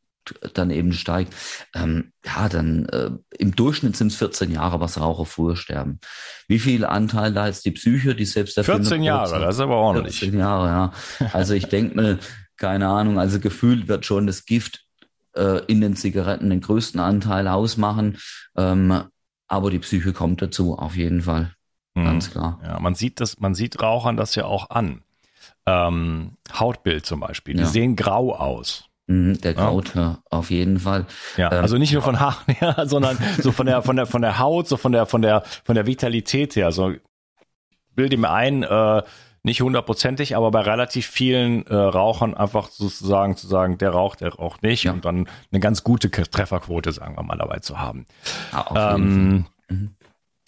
dann 0.54 0.70
eben 0.70 0.94
steigt. 0.94 1.34
Ähm, 1.74 2.12
ja, 2.24 2.48
dann 2.48 2.86
äh, 2.88 3.12
im 3.38 3.56
Durchschnitt 3.56 3.96
sind 3.96 4.12
es 4.12 4.18
14 4.18 4.52
Jahre, 4.52 4.80
was 4.80 5.00
Raucher 5.00 5.26
früher 5.26 5.56
sterben. 5.56 6.00
Wie 6.48 6.60
viel 6.60 6.86
Anteil 6.86 7.34
da 7.34 7.48
ist 7.48 7.66
die 7.66 7.72
Psyche, 7.72 8.16
die 8.16 8.26
selbst 8.26 8.60
14 8.60 9.04
Jahre, 9.04 9.40
das 9.40 9.56
ist 9.56 9.62
aber 9.62 9.78
ordentlich. 9.78 10.20
14 10.20 10.40
Jahre, 10.40 10.68
ja. 10.68 11.28
Also 11.34 11.54
ich 11.56 11.66
denke 11.68 11.96
mal, 11.96 12.20
keine 12.58 12.88
Ahnung, 12.88 13.18
also 13.18 13.40
gefühlt 13.40 13.88
wird 13.88 14.06
schon 14.06 14.28
das 14.28 14.46
Gift 14.46 14.86
äh, 15.36 15.66
in 15.66 15.82
den 15.82 15.96
Zigaretten 15.96 16.50
den 16.50 16.62
größten 16.62 17.00
Anteil 17.00 17.48
ausmachen. 17.48 18.18
Ähm, 18.56 19.06
aber 19.52 19.70
die 19.70 19.80
Psyche 19.80 20.14
kommt 20.14 20.42
dazu, 20.42 20.78
auf 20.78 20.96
jeden 20.96 21.24
Fall. 21.24 21.54
Mhm. 21.94 22.06
Ganz 22.06 22.32
klar. 22.32 22.60
Ja, 22.64 22.80
man 22.80 22.96
sieht 22.96 23.20
das, 23.20 23.40
man 23.42 23.54
sieht 23.54 23.82
Rauchern 23.82 24.16
das 24.16 24.34
ja 24.36 24.46
auch 24.46 24.70
an. 24.70 25.02
Ähm, 25.66 26.38
Hautbild 26.58 27.06
zum 27.06 27.20
Beispiel. 27.20 27.56
Die 27.56 27.62
ja. 27.62 27.68
sehen 27.68 27.98
grau 27.98 28.34
aus. 28.34 28.86
Mhm, 29.08 29.42
der 29.42 29.54
Kraut, 29.54 29.94
ja. 29.94 30.20
auf 30.30 30.52
jeden 30.52 30.80
Fall. 30.80 31.06
Ja, 31.36 31.52
ähm, 31.52 31.62
also 31.64 31.78
nicht 31.78 31.92
nur 31.92 32.02
von 32.02 32.22
Haaren 32.22 32.56
her, 32.60 32.86
sondern 32.86 33.18
so 33.40 33.52
von 33.52 33.66
der, 33.66 33.82
von 33.82 33.98
der, 33.98 34.06
von 34.06 34.22
der 34.22 34.40
Haut, 34.40 34.70
so 34.70 34.78
von 34.78 34.94
der, 34.94 35.06
von 35.06 35.22
der, 35.22 35.44
von 35.66 35.76
der 35.76 35.86
Vitalität 35.86 36.56
her. 36.56 36.72
So, 36.72 36.94
bilde 37.94 38.16
mir 38.16 38.32
ein, 38.32 38.64
äh, 38.64 39.04
nicht 39.44 39.62
hundertprozentig, 39.62 40.36
aber 40.36 40.52
bei 40.52 40.62
relativ 40.62 41.08
vielen 41.08 41.66
äh, 41.66 41.76
Rauchern 41.76 42.34
einfach 42.34 42.70
sozusagen 42.70 43.36
zu 43.38 43.48
sagen, 43.48 43.78
der 43.78 43.90
raucht, 43.90 44.22
der 44.22 44.36
raucht 44.36 44.62
nicht 44.62 44.84
ja. 44.84 44.92
und 44.92 45.06
dann 45.06 45.28
eine 45.52 45.60
ganz 45.60 45.84
gute 45.84 46.12
Trefferquote, 46.12 46.92
sagen 46.92 47.16
wir 47.16 47.24
mal, 47.24 47.38
dabei 47.38 47.60
zu 47.60 47.80
haben. 47.80 48.06
Ja, 48.52 48.96
ähm, 48.96 49.46
mhm. 49.68 49.96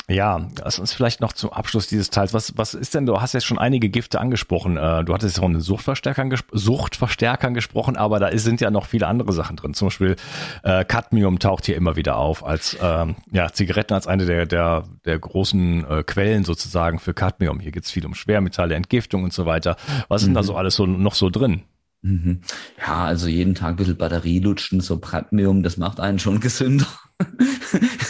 Ja, 0.09 0.49
lass 0.61 0.79
uns 0.79 0.91
vielleicht 0.91 1.21
noch 1.21 1.31
zum 1.31 1.53
Abschluss 1.53 1.87
dieses 1.87 2.09
Teils. 2.09 2.33
Was, 2.33 2.57
was 2.57 2.73
ist 2.73 2.93
denn, 2.93 3.05
du 3.05 3.21
hast 3.21 3.33
jetzt 3.33 3.45
schon 3.45 3.57
einige 3.57 3.87
Gifte 3.87 4.19
angesprochen. 4.19 4.75
Äh, 4.75 5.05
du 5.05 5.13
hattest 5.13 5.39
von 5.39 5.61
Suchtverstärkern, 5.61 6.29
ges 6.29 6.43
Suchtverstärkern 6.51 7.53
gesprochen, 7.53 7.95
aber 7.95 8.19
da 8.19 8.37
sind 8.37 8.59
ja 8.59 8.69
noch 8.69 8.85
viele 8.85 9.07
andere 9.07 9.31
Sachen 9.31 9.55
drin. 9.55 9.73
Zum 9.73 9.87
Beispiel 9.87 10.17
äh, 10.63 10.83
Cadmium 10.83 11.39
taucht 11.39 11.67
hier 11.67 11.77
immer 11.77 11.95
wieder 11.95 12.17
auf 12.17 12.45
als 12.45 12.77
ähm, 12.81 13.15
ja, 13.31 13.53
Zigaretten 13.53 13.93
als 13.93 14.05
eine 14.05 14.25
der, 14.25 14.45
der, 14.45 14.83
der 15.05 15.17
großen 15.17 15.89
äh, 15.89 16.03
Quellen 16.03 16.43
sozusagen 16.43 16.99
für 16.99 17.13
Cadmium. 17.13 17.61
Hier 17.61 17.71
geht 17.71 17.85
es 17.85 17.91
viel 17.91 18.05
um 18.05 18.13
Schwermetalle, 18.13 18.75
Entgiftung 18.75 19.23
und 19.23 19.31
so 19.31 19.45
weiter. 19.45 19.77
Was 20.09 20.21
mhm. 20.21 20.23
ist 20.23 20.25
denn 20.25 20.33
da 20.33 20.43
so 20.43 20.57
alles 20.57 20.75
so 20.75 20.85
noch 20.85 21.15
so 21.15 21.29
drin? 21.29 21.63
Mhm. 22.03 22.41
Ja, 22.77 23.05
also 23.05 23.27
jeden 23.27 23.55
Tag 23.55 23.69
ein 23.69 23.75
bisschen 23.77 23.97
Batterie 23.97 24.39
lutschen, 24.39 24.81
so 24.81 24.99
Cadmium, 24.99 25.63
das 25.63 25.77
macht 25.77 26.01
einen 26.01 26.19
schon 26.19 26.39
gesünder. 26.41 26.85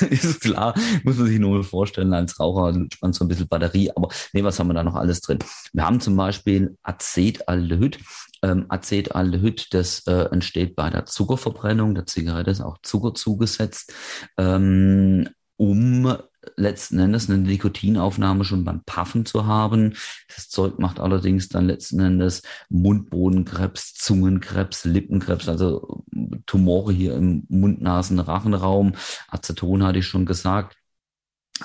ist 0.09 0.41
klar, 0.41 0.73
muss 1.03 1.17
man 1.17 1.27
sich 1.27 1.39
nur 1.39 1.63
vorstellen, 1.63 2.11
als 2.11 2.39
Raucher 2.39 2.71
lutscht 2.71 3.03
man 3.03 3.13
so 3.13 3.23
ein 3.23 3.27
bisschen 3.27 3.47
Batterie, 3.47 3.91
aber 3.95 4.09
nee, 4.33 4.43
was 4.43 4.59
haben 4.59 4.67
wir 4.67 4.73
da 4.73 4.83
noch 4.83 4.95
alles 4.95 5.21
drin? 5.21 5.37
Wir 5.73 5.85
haben 5.85 5.99
zum 5.99 6.15
Beispiel 6.15 6.75
Acetaldehyd. 6.81 7.99
Ähm, 8.41 8.65
Acetaldehyd, 8.69 9.71
das 9.75 10.07
äh, 10.07 10.25
entsteht 10.31 10.75
bei 10.75 10.89
der 10.89 11.05
Zuckerverbrennung. 11.05 11.93
Der 11.93 12.07
Zigarette 12.07 12.49
ist 12.49 12.61
auch 12.61 12.79
Zucker 12.81 13.13
zugesetzt, 13.13 13.93
ähm, 14.37 15.29
um 15.55 16.17
letzten 16.55 16.99
Endes 16.99 17.29
eine 17.29 17.39
Nikotinaufnahme 17.39 18.43
schon 18.43 18.63
beim 18.63 18.83
Puffen 18.85 19.25
zu 19.25 19.45
haben. 19.45 19.93
Das 20.35 20.49
Zeug 20.49 20.79
macht 20.79 20.99
allerdings 20.99 21.49
dann 21.49 21.67
letzten 21.67 21.99
Endes 21.99 22.43
Mundbodenkrebs, 22.69 23.93
Zungenkrebs, 23.93 24.85
Lippenkrebs, 24.85 25.47
also 25.47 26.03
Tumore 26.45 26.93
hier 26.93 27.15
im 27.15 27.45
Mund-Nasen-Rachenraum. 27.49 28.93
Aceton 29.29 29.83
hatte 29.83 29.99
ich 29.99 30.07
schon 30.07 30.25
gesagt. 30.25 30.77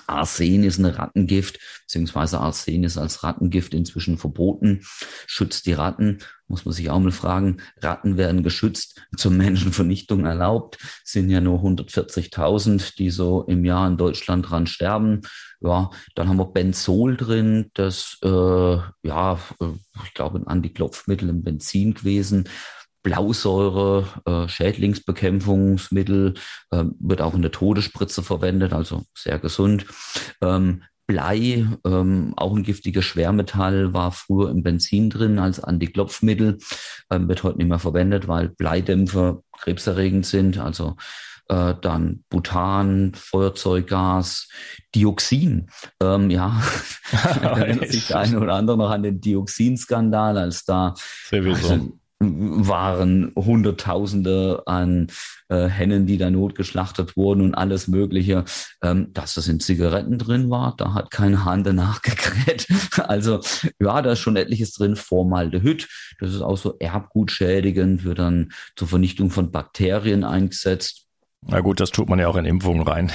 Arsen 0.07 0.65
ist 0.65 0.79
ein 0.79 0.87
Rattengift, 0.87 1.59
beziehungsweise 1.83 2.41
Arsen 2.41 2.85
ist 2.85 2.99
als 2.99 3.23
Rattengift 3.23 3.75
inzwischen 3.75 4.19
verboten, 4.19 4.81
schützt 5.27 5.67
die 5.67 5.73
Ratten. 5.73 6.19
Muss 6.47 6.65
man 6.65 6.73
sich 6.73 6.89
auch 6.89 6.99
mal 6.99 7.13
fragen, 7.13 7.59
Ratten 7.83 8.17
werden 8.17 8.43
geschützt, 8.43 9.03
zur 9.17 9.33
Menschenvernichtung 9.33 10.25
erlaubt, 10.25 10.79
sind 11.05 11.29
ja 11.29 11.43
nur 11.43 11.61
140.000, 11.61 12.97
die 12.97 13.11
so 13.11 13.43
im 13.43 13.65
Jahr 13.67 13.87
in 13.87 13.99
Deutschland 13.99 14.49
dran 14.49 14.67
sterben. 14.67 15.21
Ja, 15.61 15.91
dann 16.15 16.29
haben 16.29 16.39
wir 16.39 16.47
Benzol 16.47 17.17
drin, 17.17 17.71
das, 17.75 18.17
äh, 18.23 18.29
ja, 18.29 19.39
äh, 19.61 19.67
ich 20.05 20.15
glaube, 20.15 20.39
ein 20.39 20.47
Antiklopfmittel 20.47 21.29
im 21.29 21.43
Benzin 21.43 21.95
gewesen. 21.95 22.49
Blausäure, 23.09 24.07
äh, 24.27 24.49
Schädlingsbekämpfungsmittel, 24.49 26.35
äh, 26.71 26.85
wird 27.01 27.23
auch 27.23 27.33
in 27.33 27.41
der 27.41 27.53
Todesspritze 27.53 28.23
verwendet, 28.23 28.75
also 28.75 29.05
sehr 29.17 29.39
gesund. 29.39 29.87
Ähm, 30.43 30.83
Blei, 31.07 31.67
ähm, 31.87 32.35
auch 32.37 32.55
ein 32.55 32.65
giftiges 32.65 33.07
Schwermetall, 33.07 33.95
war 33.95 34.13
früher 34.13 34.51
im 34.51 34.63
Benzin 34.63 35.09
drin 35.09 35.39
als 35.39 35.59
Antiklopfmittel, 35.59 36.59
ähm, 37.11 37.29
wird 37.29 37.45
heute 37.45 37.57
nicht 37.57 37.69
mehr 37.69 37.79
verwendet, 37.79 38.29
weil 38.29 38.51
Bleidämpfer 38.51 39.43
krebserregend 39.59 40.27
sind. 40.27 40.59
Also 40.59 40.97
äh, 41.49 41.77
dann 41.81 42.25
Butan, 42.29 43.13
Feuerzeuggas, 43.15 44.51
Dioxin. 44.95 45.71
Ähm, 46.03 46.29
ja, 46.29 46.61
erinnert 47.43 47.91
sich 47.91 48.09
der 48.09 48.19
eine 48.19 48.39
oder 48.39 48.57
andere 48.57 48.77
noch 48.77 48.91
an 48.91 49.03
den 49.03 49.19
Dioxinskandal, 49.19 50.37
als 50.37 50.67
da 50.67 50.93
also, 51.33 51.98
waren 52.21 53.33
Hunderttausende 53.37 54.65
an 54.67 55.07
äh, 55.49 55.69
Hennen, 55.69 56.07
die 56.07 56.19
da 56.19 56.31
notgeschlachtet 56.31 57.17
wurden 57.17 57.43
und 57.43 57.55
alles 57.55 57.87
Mögliche. 57.87 58.45
Ähm, 58.83 59.13
dass 59.13 59.35
das 59.35 59.47
in 59.47 59.61
Zigaretten 59.61 60.19
drin 60.19 60.51
war, 60.51 60.75
da 60.77 60.95
hat 60.95 61.11
kein 61.13 61.45
Hahn 61.45 61.65
danach 61.65 62.03
gekräht. 62.03 62.67
Also 62.99 63.41
ja, 63.81 64.03
da 64.03 64.13
ist 64.13 64.19
schon 64.19 64.37
etliches 64.37 64.73
drin. 64.73 64.97
Formaldehyd, 64.97 65.89
das 66.21 66.35
ist 66.35 66.43
auch 66.43 66.57
so 66.57 66.77
erbgutschädigend, 66.79 68.05
wird 68.05 68.19
dann 68.19 68.51
zur 68.77 68.89
Vernichtung 68.89 69.31
von 69.31 69.51
Bakterien 69.51 70.25
eingesetzt. 70.25 71.07
Na 71.47 71.61
gut, 71.61 71.81
das 71.81 71.91
tut 71.91 72.09
man 72.09 72.19
ja 72.19 72.29
auch 72.29 72.37
in 72.37 72.45
Impfungen 72.45 72.83
rein. 72.83 73.13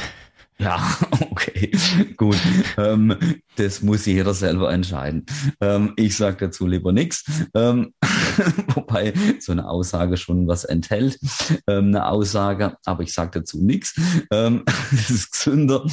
Ja, 0.59 0.97
okay, 1.31 1.71
gut. 2.15 2.37
ähm, 2.77 3.15
das 3.55 3.81
muss 3.81 4.05
jeder 4.05 4.33
selber 4.33 4.71
entscheiden. 4.71 5.25
Ähm, 5.61 5.93
ich 5.95 6.15
sage 6.15 6.37
dazu 6.47 6.67
lieber 6.67 6.91
nichts. 6.91 7.23
Ähm, 7.53 7.93
wobei 8.75 9.13
so 9.39 9.51
eine 9.51 9.67
Aussage 9.67 10.17
schon 10.17 10.47
was 10.47 10.63
enthält. 10.63 11.19
Ähm, 11.67 11.87
eine 11.87 12.07
Aussage, 12.07 12.75
aber 12.85 13.03
ich 13.03 13.13
sage 13.13 13.39
dazu 13.39 13.63
nichts. 13.63 13.95
Ähm, 14.31 14.63
das 14.91 15.09
ist 15.09 15.31
gesünder. 15.31 15.85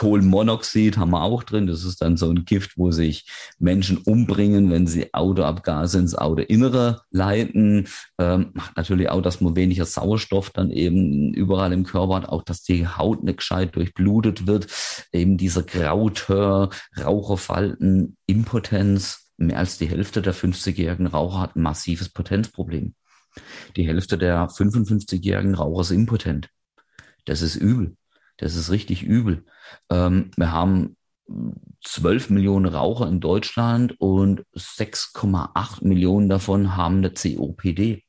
Kohlenmonoxid 0.00 0.96
haben 0.96 1.10
wir 1.10 1.22
auch 1.22 1.42
drin. 1.42 1.66
Das 1.66 1.84
ist 1.84 2.00
dann 2.00 2.16
so 2.16 2.30
ein 2.30 2.46
Gift, 2.46 2.78
wo 2.78 2.90
sich 2.90 3.30
Menschen 3.58 3.98
umbringen, 3.98 4.70
wenn 4.70 4.86
sie 4.86 5.12
Autoabgase 5.12 5.98
ins 5.98 6.14
Autoinnere 6.14 7.02
leiten. 7.10 7.86
Ähm, 8.18 8.54
natürlich 8.76 9.10
auch, 9.10 9.20
dass 9.20 9.42
man 9.42 9.56
weniger 9.56 9.84
Sauerstoff 9.84 10.48
dann 10.48 10.70
eben 10.70 11.34
überall 11.34 11.74
im 11.74 11.84
Körper 11.84 12.14
hat, 12.14 12.28
auch 12.30 12.42
dass 12.42 12.62
die 12.62 12.88
Haut 12.88 13.22
nicht 13.24 13.40
gescheit 13.40 13.76
durchblutet 13.76 14.46
wird. 14.46 14.68
Eben 15.12 15.36
dieser 15.36 15.64
Grautör, 15.64 16.70
Raucherfalten, 16.98 18.16
Impotenz. 18.24 19.30
Mehr 19.36 19.58
als 19.58 19.76
die 19.76 19.86
Hälfte 19.86 20.22
der 20.22 20.34
50-jährigen 20.34 21.08
Raucher 21.08 21.40
hat 21.40 21.56
ein 21.56 21.62
massives 21.62 22.08
Potenzproblem. 22.08 22.94
Die 23.76 23.86
Hälfte 23.86 24.16
der 24.16 24.48
55-jährigen 24.48 25.54
Raucher 25.54 25.82
ist 25.82 25.90
impotent. 25.90 26.48
Das 27.26 27.42
ist 27.42 27.56
übel. 27.56 27.98
Das 28.40 28.56
ist 28.56 28.70
richtig 28.70 29.02
übel. 29.02 29.44
Ähm, 29.90 30.30
wir 30.36 30.50
haben 30.50 30.96
12 31.84 32.30
Millionen 32.30 32.66
Raucher 32.66 33.06
in 33.06 33.20
Deutschland 33.20 34.00
und 34.00 34.44
6,8 34.56 35.86
Millionen 35.86 36.30
davon 36.30 36.74
haben 36.74 36.98
eine 36.98 37.10
COPD. 37.10 38.02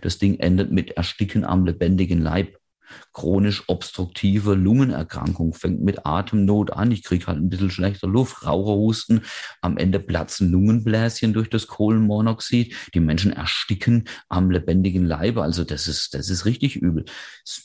Das 0.00 0.18
Ding 0.18 0.38
endet 0.38 0.70
mit 0.70 0.92
Ersticken 0.92 1.44
am 1.44 1.66
lebendigen 1.66 2.20
Leib 2.20 2.56
chronisch 3.12 3.64
obstruktive 3.68 4.54
Lungenerkrankung, 4.54 5.54
fängt 5.54 5.82
mit 5.82 6.06
Atemnot 6.06 6.72
an. 6.72 6.90
Ich 6.90 7.04
kriege 7.04 7.26
halt 7.26 7.38
ein 7.38 7.48
bisschen 7.48 7.70
schlechter 7.70 8.08
Luft, 8.08 8.44
Raucherhusten. 8.46 9.22
Am 9.60 9.76
Ende 9.76 10.00
platzen 10.00 10.50
Lungenbläschen 10.50 11.32
durch 11.32 11.50
das 11.50 11.66
Kohlenmonoxid. 11.66 12.74
Die 12.94 13.00
Menschen 13.00 13.32
ersticken 13.32 14.08
am 14.28 14.50
lebendigen 14.50 15.04
Leibe. 15.04 15.42
Also 15.42 15.64
das 15.64 15.86
ist, 15.88 16.14
das 16.14 16.30
ist 16.30 16.44
richtig 16.44 16.76
übel. 16.76 17.04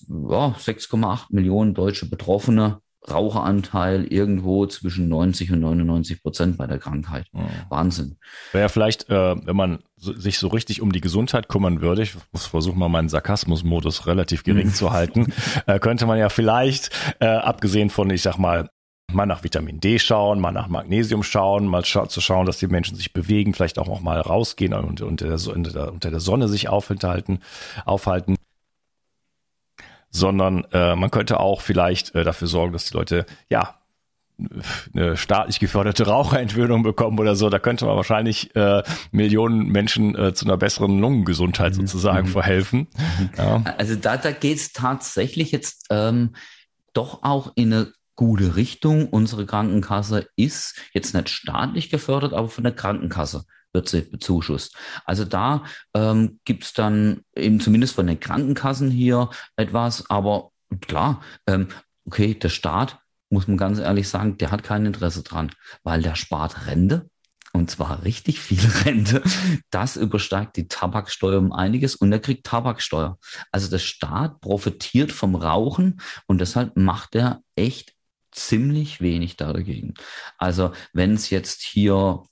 Ja, 0.09 0.55
6,8 0.59 1.27
Millionen 1.29 1.73
deutsche 1.73 2.09
Betroffene. 2.09 2.82
Raucheranteil 3.09 4.05
irgendwo 4.05 4.65
zwischen 4.65 5.09
90 5.09 5.51
und 5.51 5.59
99 5.59 6.21
Prozent 6.21 6.57
bei 6.57 6.67
der 6.67 6.79
Krankheit. 6.79 7.27
Mhm. 7.31 7.47
Wahnsinn. 7.69 8.17
Wäre 8.51 8.63
ja 8.63 8.69
vielleicht, 8.69 9.09
äh, 9.09 9.35
wenn 9.45 9.55
man 9.55 9.79
so, 9.97 10.13
sich 10.13 10.39
so 10.39 10.47
richtig 10.47 10.81
um 10.81 10.91
die 10.91 11.01
Gesundheit 11.01 11.49
kümmern 11.49 11.81
würde, 11.81 12.03
ich 12.03 12.15
muss 12.31 12.45
versuchen 12.45 12.79
mal 12.79 12.89
meinen 12.89 13.09
Sarkasmusmodus 13.09 14.05
relativ 14.07 14.43
gering 14.43 14.69
zu 14.73 14.91
halten, 14.91 15.33
äh, 15.65 15.79
könnte 15.79 16.05
man 16.05 16.17
ja 16.17 16.29
vielleicht, 16.29 16.89
äh, 17.19 17.25
abgesehen 17.25 17.89
von, 17.89 18.09
ich 18.09 18.21
sag 18.21 18.37
mal, 18.37 18.69
mal 19.11 19.25
nach 19.25 19.43
Vitamin 19.43 19.79
D 19.79 19.99
schauen, 19.99 20.39
mal 20.39 20.51
nach 20.51 20.67
Magnesium 20.67 21.23
schauen, 21.23 21.67
mal 21.67 21.85
scha 21.85 22.07
zu 22.07 22.21
schauen, 22.21 22.45
dass 22.45 22.57
die 22.57 22.67
Menschen 22.67 22.95
sich 22.95 23.13
bewegen, 23.13 23.53
vielleicht 23.53 23.79
auch 23.79 23.87
noch 23.87 24.01
mal 24.01 24.19
rausgehen 24.19 24.73
und 24.73 25.01
unter 25.01 25.27
der, 25.27 25.93
unter 25.93 26.09
der 26.09 26.19
Sonne 26.19 26.47
sich 26.47 26.69
aufhalten, 26.69 27.39
aufhalten 27.85 28.35
sondern 30.13 30.65
äh, 30.71 30.95
man 30.95 31.11
könnte 31.11 31.39
auch 31.39 31.61
vielleicht 31.61 32.15
äh, 32.15 32.23
dafür 32.23 32.47
sorgen, 32.47 32.71
dass 32.71 32.85
die 32.85 32.93
Leute 32.93 33.25
ja 33.49 33.79
eine 34.93 35.17
staatlich 35.17 35.59
geförderte 35.59 36.07
Raucherentwöhnung 36.07 36.83
bekommen 36.83 37.19
oder 37.19 37.35
so. 37.35 37.49
Da 37.49 37.59
könnte 37.59 37.85
man 37.85 37.95
wahrscheinlich 37.95 38.55
äh, 38.55 38.83
Millionen 39.11 39.67
Menschen 39.67 40.15
äh, 40.15 40.33
zu 40.33 40.45
einer 40.45 40.57
besseren 40.57 40.99
Lungengesundheit 40.99 41.73
mhm. 41.73 41.81
sozusagen 41.87 42.27
mhm. 42.27 42.31
verhelfen. 42.31 42.87
Mhm. 43.19 43.29
Ja. 43.37 43.63
Also 43.77 43.95
da, 43.95 44.17
da 44.17 44.31
geht 44.31 44.57
es 44.57 44.71
tatsächlich 44.71 45.51
jetzt 45.51 45.87
ähm, 45.89 46.35
doch 46.93 47.23
auch 47.23 47.51
in 47.55 47.73
eine 47.73 47.93
gute 48.15 48.55
Richtung. 48.55 49.09
Unsere 49.09 49.45
Krankenkasse 49.45 50.27
ist 50.35 50.79
jetzt 50.93 51.15
nicht 51.15 51.29
staatlich 51.29 51.89
gefördert, 51.89 52.33
aber 52.33 52.49
von 52.49 52.63
der 52.63 52.73
Krankenkasse 52.73 53.45
wird 53.73 53.89
sie 53.89 54.01
bezuschusst. 54.01 54.75
Also 55.05 55.25
da 55.25 55.63
ähm, 55.93 56.39
gibt 56.45 56.77
dann 56.77 57.21
eben 57.35 57.59
zumindest 57.59 57.95
von 57.95 58.07
den 58.07 58.19
Krankenkassen 58.19 58.89
hier 58.91 59.29
etwas, 59.55 60.09
aber 60.09 60.51
klar, 60.81 61.21
ähm, 61.47 61.67
okay, 62.05 62.33
der 62.33 62.49
Staat, 62.49 62.99
muss 63.29 63.47
man 63.47 63.57
ganz 63.57 63.79
ehrlich 63.79 64.07
sagen, 64.07 64.37
der 64.37 64.51
hat 64.51 64.63
kein 64.63 64.85
Interesse 64.85 65.23
dran, 65.23 65.51
weil 65.83 66.01
der 66.01 66.15
spart 66.15 66.67
Rente 66.67 67.09
und 67.53 67.69
zwar 67.69 68.03
richtig 68.03 68.39
viel 68.39 68.59
Rente. 68.85 69.21
Das 69.69 69.95
übersteigt 69.95 70.57
die 70.57 70.67
Tabaksteuer 70.67 71.39
um 71.39 71.51
einiges 71.51 71.95
und 71.95 72.11
er 72.11 72.19
kriegt 72.19 72.45
Tabaksteuer. 72.45 73.17
Also 73.51 73.69
der 73.69 73.79
Staat 73.79 74.41
profitiert 74.41 75.11
vom 75.11 75.35
Rauchen 75.35 76.01
und 76.27 76.41
deshalb 76.41 76.75
macht 76.75 77.15
er 77.15 77.41
echt 77.55 77.93
ziemlich 78.31 79.01
wenig 79.01 79.37
dagegen. 79.37 79.93
Also 80.37 80.71
wenn 80.93 81.13
es 81.13 81.29
jetzt 81.29 81.61
hier 81.61 82.23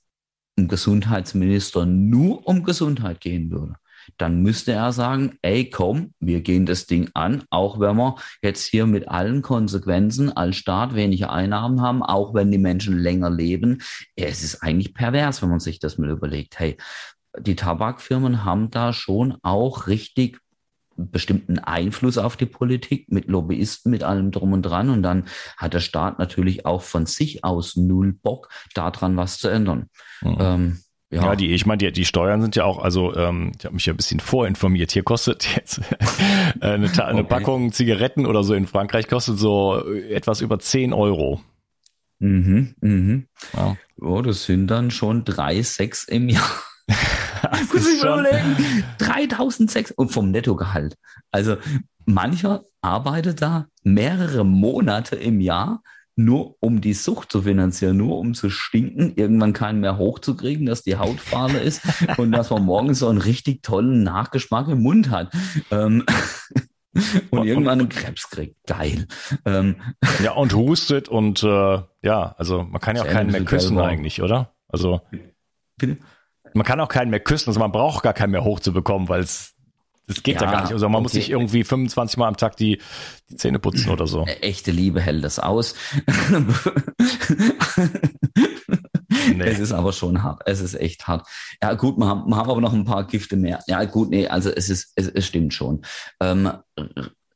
ein 0.58 0.68
Gesundheitsminister 0.68 1.86
nur 1.86 2.46
um 2.46 2.62
Gesundheit 2.62 3.20
gehen 3.20 3.50
würde, 3.50 3.74
dann 4.18 4.42
müsste 4.42 4.72
er 4.72 4.92
sagen, 4.92 5.38
ey, 5.42 5.70
komm, 5.70 6.14
wir 6.20 6.40
gehen 6.40 6.66
das 6.66 6.86
Ding 6.86 7.10
an, 7.14 7.44
auch 7.50 7.80
wenn 7.80 7.96
wir 7.96 8.16
jetzt 8.42 8.66
hier 8.66 8.86
mit 8.86 9.08
allen 9.08 9.42
Konsequenzen 9.42 10.30
als 10.32 10.56
Staat 10.56 10.94
weniger 10.94 11.30
Einnahmen 11.30 11.80
haben, 11.80 12.02
auch 12.02 12.34
wenn 12.34 12.50
die 12.50 12.58
Menschen 12.58 12.98
länger 12.98 13.30
leben. 13.30 13.80
Es 14.16 14.42
ist 14.42 14.62
eigentlich 14.62 14.94
pervers, 14.94 15.42
wenn 15.42 15.50
man 15.50 15.60
sich 15.60 15.78
das 15.78 15.98
mal 15.98 16.10
überlegt. 16.10 16.58
Hey, 16.58 16.76
die 17.38 17.56
Tabakfirmen 17.56 18.44
haben 18.44 18.70
da 18.70 18.92
schon 18.92 19.36
auch 19.42 19.86
richtig 19.86 20.38
bestimmten 20.96 21.58
Einfluss 21.58 22.18
auf 22.18 22.36
die 22.36 22.46
Politik 22.46 23.10
mit 23.10 23.28
Lobbyisten, 23.28 23.90
mit 23.90 24.02
allem 24.02 24.30
drum 24.30 24.52
und 24.52 24.62
dran. 24.62 24.90
Und 24.90 25.02
dann 25.02 25.24
hat 25.56 25.74
der 25.74 25.80
Staat 25.80 26.18
natürlich 26.18 26.66
auch 26.66 26.82
von 26.82 27.06
sich 27.06 27.44
aus 27.44 27.76
null 27.76 28.12
Bock, 28.12 28.48
daran 28.74 29.16
was 29.16 29.38
zu 29.38 29.48
ändern. 29.48 29.88
Mhm. 30.20 30.36
Ähm, 30.40 30.78
ja. 31.10 31.24
ja, 31.24 31.36
die, 31.36 31.52
ich 31.52 31.66
meine, 31.66 31.78
die, 31.78 31.92
die 31.92 32.06
Steuern 32.06 32.40
sind 32.40 32.56
ja 32.56 32.64
auch, 32.64 32.82
also 32.82 33.14
ähm, 33.14 33.52
ich 33.58 33.64
habe 33.66 33.74
mich 33.74 33.84
ja 33.84 33.92
ein 33.92 33.98
bisschen 33.98 34.20
vorinformiert. 34.20 34.92
Hier 34.92 35.02
kostet 35.02 35.46
jetzt 35.54 35.78
äh, 35.78 36.04
eine, 36.60 36.90
eine 37.04 37.20
okay. 37.20 37.22
Packung 37.24 37.72
Zigaretten 37.72 38.24
oder 38.24 38.42
so 38.42 38.54
in 38.54 38.66
Frankreich 38.66 39.08
kostet 39.08 39.38
so 39.38 39.86
etwas 39.86 40.40
über 40.40 40.58
10 40.58 40.94
Euro. 40.94 41.42
Mhm, 42.18 42.74
mhm. 42.80 43.26
Ja. 43.52 43.76
Oh, 44.00 44.22
das 44.22 44.44
sind 44.44 44.68
dann 44.68 44.90
schon 44.90 45.24
drei, 45.24 45.60
sechs 45.62 46.04
im 46.04 46.28
Jahr. 46.28 46.50
Muss 47.72 47.88
ich 47.88 48.00
überlegen. 48.00 48.84
3006 48.98 49.92
und 49.92 50.10
vom 50.10 50.30
Nettogehalt. 50.30 50.96
Also 51.30 51.56
mancher 52.04 52.62
arbeitet 52.80 53.42
da 53.42 53.66
mehrere 53.82 54.44
Monate 54.44 55.16
im 55.16 55.40
Jahr 55.40 55.82
nur 56.14 56.56
um 56.60 56.80
die 56.80 56.92
Sucht 56.92 57.32
zu 57.32 57.42
finanzieren, 57.42 57.96
nur 57.96 58.18
um 58.18 58.34
zu 58.34 58.50
stinken, 58.50 59.14
irgendwann 59.16 59.52
keinen 59.52 59.80
mehr 59.80 59.96
hochzukriegen, 59.96 60.66
dass 60.66 60.82
die 60.82 60.96
Haut 60.96 61.20
fahle 61.20 61.58
ist 61.60 61.82
und 62.18 62.32
dass 62.32 62.50
man 62.50 62.64
morgens 62.64 62.98
so 62.98 63.08
einen 63.08 63.18
richtig 63.18 63.62
tollen 63.62 64.02
Nachgeschmack 64.02 64.68
im 64.68 64.82
Mund 64.82 65.10
hat. 65.10 65.32
Ähm, 65.70 66.04
und 67.30 67.46
irgendwann 67.46 67.80
einen 67.80 67.88
Krebs 67.88 68.28
kriegt. 68.28 68.56
Geil. 68.66 69.06
Ähm, 69.46 69.76
ja, 70.22 70.32
und 70.32 70.54
hustet 70.54 71.08
und 71.08 71.42
äh, 71.42 71.78
ja, 72.02 72.34
also 72.36 72.62
man 72.62 72.80
kann 72.80 72.96
ja 72.96 73.02
auch 73.02 73.08
keinen 73.08 73.30
mehr 73.32 73.44
küssen 73.44 73.78
eigentlich, 73.78 74.20
oder? 74.20 74.54
Also. 74.68 75.00
Bitte? 75.78 75.96
Man 76.54 76.64
kann 76.64 76.80
auch 76.80 76.88
keinen 76.88 77.10
mehr 77.10 77.20
küssen, 77.20 77.50
also 77.50 77.60
man 77.60 77.72
braucht 77.72 78.02
gar 78.02 78.14
keinen 78.14 78.30
mehr 78.30 78.44
hochzubekommen, 78.44 79.08
weil 79.08 79.20
es 79.20 79.54
das 80.06 80.22
geht 80.22 80.40
ja, 80.40 80.46
ja, 80.46 80.50
gar 80.50 80.62
nicht. 80.62 80.72
Also 80.72 80.88
man 80.88 80.96
okay. 80.96 81.02
muss 81.02 81.12
sich 81.12 81.30
irgendwie 81.30 81.64
25 81.64 82.16
Mal 82.18 82.28
am 82.28 82.36
Tag 82.36 82.56
die, 82.56 82.80
die 83.30 83.36
Zähne 83.36 83.58
putzen 83.58 83.90
oder 83.90 84.06
so. 84.06 84.24
Echte 84.24 84.70
Liebe 84.72 85.00
hält 85.00 85.22
das 85.24 85.38
aus. 85.38 85.74
nee. 89.08 89.44
Es 89.44 89.60
ist 89.60 89.72
aber 89.72 89.92
schon 89.92 90.22
hart. 90.22 90.42
Es 90.44 90.60
ist 90.60 90.74
echt 90.74 91.06
hart. 91.06 91.26
Ja, 91.62 91.74
gut, 91.74 91.98
wir 91.98 92.06
haben, 92.06 92.28
wir 92.28 92.36
haben 92.36 92.50
aber 92.50 92.60
noch 92.60 92.72
ein 92.72 92.84
paar 92.84 93.06
Gifte 93.06 93.36
mehr. 93.36 93.60
Ja, 93.68 93.84
gut, 93.84 94.10
nee, 94.10 94.26
also 94.26 94.50
es 94.50 94.68
ist, 94.68 94.92
es, 94.96 95.06
es 95.08 95.24
stimmt 95.26 95.54
schon. 95.54 95.82
Ähm, 96.20 96.50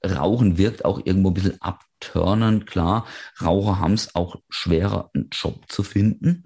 Rauchen 0.05 0.59
wirkt 0.59 0.85
auch 0.85 1.01
irgendwo 1.05 1.31
ein 1.31 1.35
bisschen 1.35 1.63
abtörnend, 1.63 2.67
klar. 2.67 3.07
Raucher 3.41 3.79
haben 3.79 3.95
es 3.95 4.15
auch 4.15 4.37
schwerer, 4.49 5.11
einen 5.15 5.31
Job 5.33 5.65
zu 5.69 5.83
finden 5.85 6.46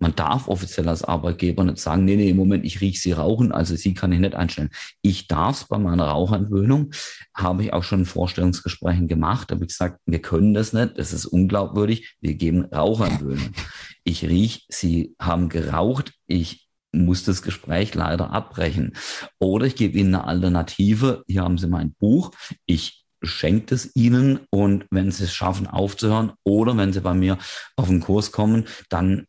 man 0.00 0.14
darf 0.14 0.48
offiziell 0.48 0.88
als 0.88 1.04
Arbeitgeber 1.04 1.64
nicht 1.64 1.78
sagen, 1.78 2.04
nee, 2.04 2.16
nee, 2.16 2.30
im 2.30 2.36
Moment, 2.36 2.64
ich 2.64 2.80
rieche 2.80 3.00
Sie 3.00 3.12
rauchen, 3.12 3.52
also 3.52 3.76
Sie 3.76 3.94
kann 3.94 4.12
ich 4.12 4.20
nicht 4.20 4.34
einstellen. 4.34 4.70
Ich 5.02 5.28
darf 5.28 5.62
es 5.62 5.68
bei 5.68 5.78
meiner 5.78 6.04
Rauchentwöhnung, 6.04 6.90
habe 7.34 7.64
ich 7.64 7.72
auch 7.72 7.82
schon 7.82 8.04
Vorstellungsgesprächen 8.04 9.08
gemacht, 9.08 9.50
habe 9.50 9.64
ich 9.64 9.68
gesagt, 9.68 10.00
wir 10.06 10.20
können 10.20 10.54
das 10.54 10.72
nicht, 10.72 10.98
das 10.98 11.12
ist 11.12 11.26
unglaubwürdig, 11.26 12.16
wir 12.20 12.34
geben 12.34 12.64
Rauchentwöhnung. 12.66 13.52
Ich 14.04 14.24
riech, 14.24 14.66
Sie 14.68 15.14
haben 15.20 15.48
geraucht, 15.48 16.12
ich 16.26 16.68
muss 16.92 17.24
das 17.24 17.42
Gespräch 17.42 17.94
leider 17.94 18.30
abbrechen. 18.30 18.94
Oder 19.38 19.66
ich 19.66 19.76
gebe 19.76 19.98
Ihnen 19.98 20.14
eine 20.14 20.24
Alternative. 20.24 21.22
Hier 21.26 21.42
haben 21.42 21.58
Sie 21.58 21.68
mein 21.68 21.94
Buch. 21.94 22.30
Ich 22.66 23.04
schenke 23.22 23.74
es 23.74 23.94
Ihnen 23.94 24.40
und 24.50 24.86
wenn 24.90 25.10
Sie 25.10 25.24
es 25.24 25.34
schaffen 25.34 25.66
aufzuhören 25.66 26.32
oder 26.44 26.76
wenn 26.76 26.92
Sie 26.92 27.00
bei 27.00 27.14
mir 27.14 27.38
auf 27.76 27.88
den 27.88 28.00
Kurs 28.00 28.32
kommen, 28.32 28.66
dann 28.88 29.26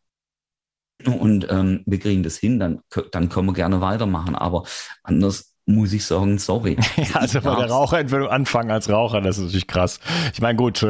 und 1.06 1.46
ähm, 1.50 1.82
wir 1.86 1.98
kriegen 1.98 2.22
das 2.22 2.36
hin, 2.36 2.58
dann, 2.58 2.80
dann 3.12 3.28
können 3.28 3.46
wir 3.46 3.54
gerne 3.54 3.80
weitermachen. 3.80 4.34
Aber 4.34 4.64
anders 5.02 5.50
muss 5.66 5.92
ich 5.92 6.04
sagen, 6.04 6.38
sorry. 6.38 6.76
Ja, 6.96 7.20
also 7.20 7.40
bei 7.40 7.54
der 7.54 7.70
Raucherentwicklung 7.70 8.28
anfangen 8.28 8.70
als 8.70 8.88
Raucher, 8.88 9.20
das 9.20 9.38
ist 9.38 9.44
natürlich 9.44 9.66
krass. 9.66 10.00
Ich 10.32 10.40
meine, 10.40 10.56
gut, 10.56 10.86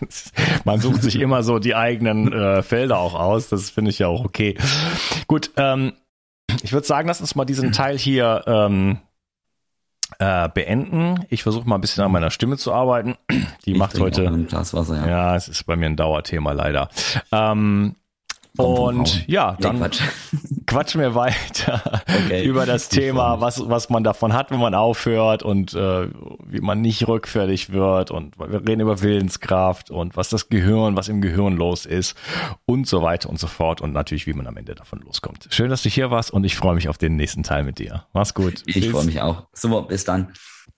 man 0.64 0.80
sucht 0.80 1.02
sich 1.02 1.20
immer 1.20 1.42
so 1.42 1.58
die 1.58 1.74
eigenen 1.74 2.32
äh, 2.32 2.62
Felder 2.62 2.98
auch 2.98 3.14
aus, 3.14 3.48
das 3.48 3.70
finde 3.70 3.90
ich 3.90 3.98
ja 3.98 4.08
auch 4.08 4.24
okay. 4.24 4.56
Gut, 5.26 5.50
ähm, 5.56 5.92
ich 6.62 6.72
würde 6.72 6.86
sagen, 6.86 7.08
lass 7.08 7.20
uns 7.20 7.34
mal 7.34 7.44
diesen 7.44 7.72
Teil 7.72 7.98
hier 7.98 8.44
ähm, 8.46 8.98
äh, 10.18 10.48
beenden. 10.48 11.24
Ich 11.28 11.42
versuche 11.42 11.68
mal 11.68 11.76
ein 11.76 11.80
bisschen 11.80 12.04
an 12.04 12.12
meiner 12.12 12.30
Stimme 12.30 12.56
zu 12.56 12.72
arbeiten. 12.72 13.16
Die 13.64 13.72
ich 13.72 13.78
macht 13.78 13.98
heute. 13.98 14.30
Wasser, 14.50 14.96
ja. 14.96 15.06
ja, 15.06 15.36
es 15.36 15.48
ist 15.48 15.64
bei 15.64 15.76
mir 15.76 15.86
ein 15.86 15.96
Dauerthema 15.96 16.52
leider. 16.52 16.88
Ähm, 17.32 17.96
und 18.56 19.26
ja, 19.26 19.56
dann 19.60 19.76
nee, 19.76 19.82
Quatsch. 19.82 20.00
quatschen 20.66 21.00
wir 21.00 21.14
weiter 21.14 22.02
okay. 22.24 22.44
über 22.44 22.66
das 22.66 22.88
Thema, 22.88 23.40
was, 23.40 23.68
was 23.68 23.90
man 23.90 24.04
davon 24.04 24.32
hat, 24.32 24.50
wenn 24.50 24.60
man 24.60 24.74
aufhört 24.74 25.42
und 25.42 25.74
äh, 25.74 26.08
wie 26.46 26.60
man 26.60 26.80
nicht 26.80 27.08
rückfällig 27.08 27.72
wird. 27.72 28.10
Und 28.10 28.38
wir 28.38 28.60
reden 28.66 28.80
über 28.80 29.02
Willenskraft 29.02 29.90
und 29.90 30.16
was 30.16 30.28
das 30.28 30.48
Gehirn, 30.48 30.96
was 30.96 31.08
im 31.08 31.20
Gehirn 31.20 31.56
los 31.56 31.84
ist 31.84 32.16
und 32.64 32.86
so 32.86 33.02
weiter 33.02 33.28
und 33.28 33.40
so 33.40 33.48
fort. 33.48 33.80
Und 33.80 33.92
natürlich, 33.92 34.26
wie 34.26 34.34
man 34.34 34.46
am 34.46 34.56
Ende 34.56 34.74
davon 34.74 35.00
loskommt. 35.00 35.48
Schön, 35.50 35.70
dass 35.70 35.82
du 35.82 35.88
hier 35.88 36.10
warst 36.10 36.30
und 36.30 36.44
ich 36.44 36.56
freue 36.56 36.74
mich 36.74 36.88
auf 36.88 36.98
den 36.98 37.16
nächsten 37.16 37.42
Teil 37.42 37.64
mit 37.64 37.78
dir. 37.78 38.06
Mach's 38.12 38.34
gut. 38.34 38.62
Ich 38.66 38.88
freue 38.90 39.04
mich 39.04 39.20
auch. 39.20 39.46
Super, 39.52 39.82
bis 39.82 40.04
dann. 40.04 40.32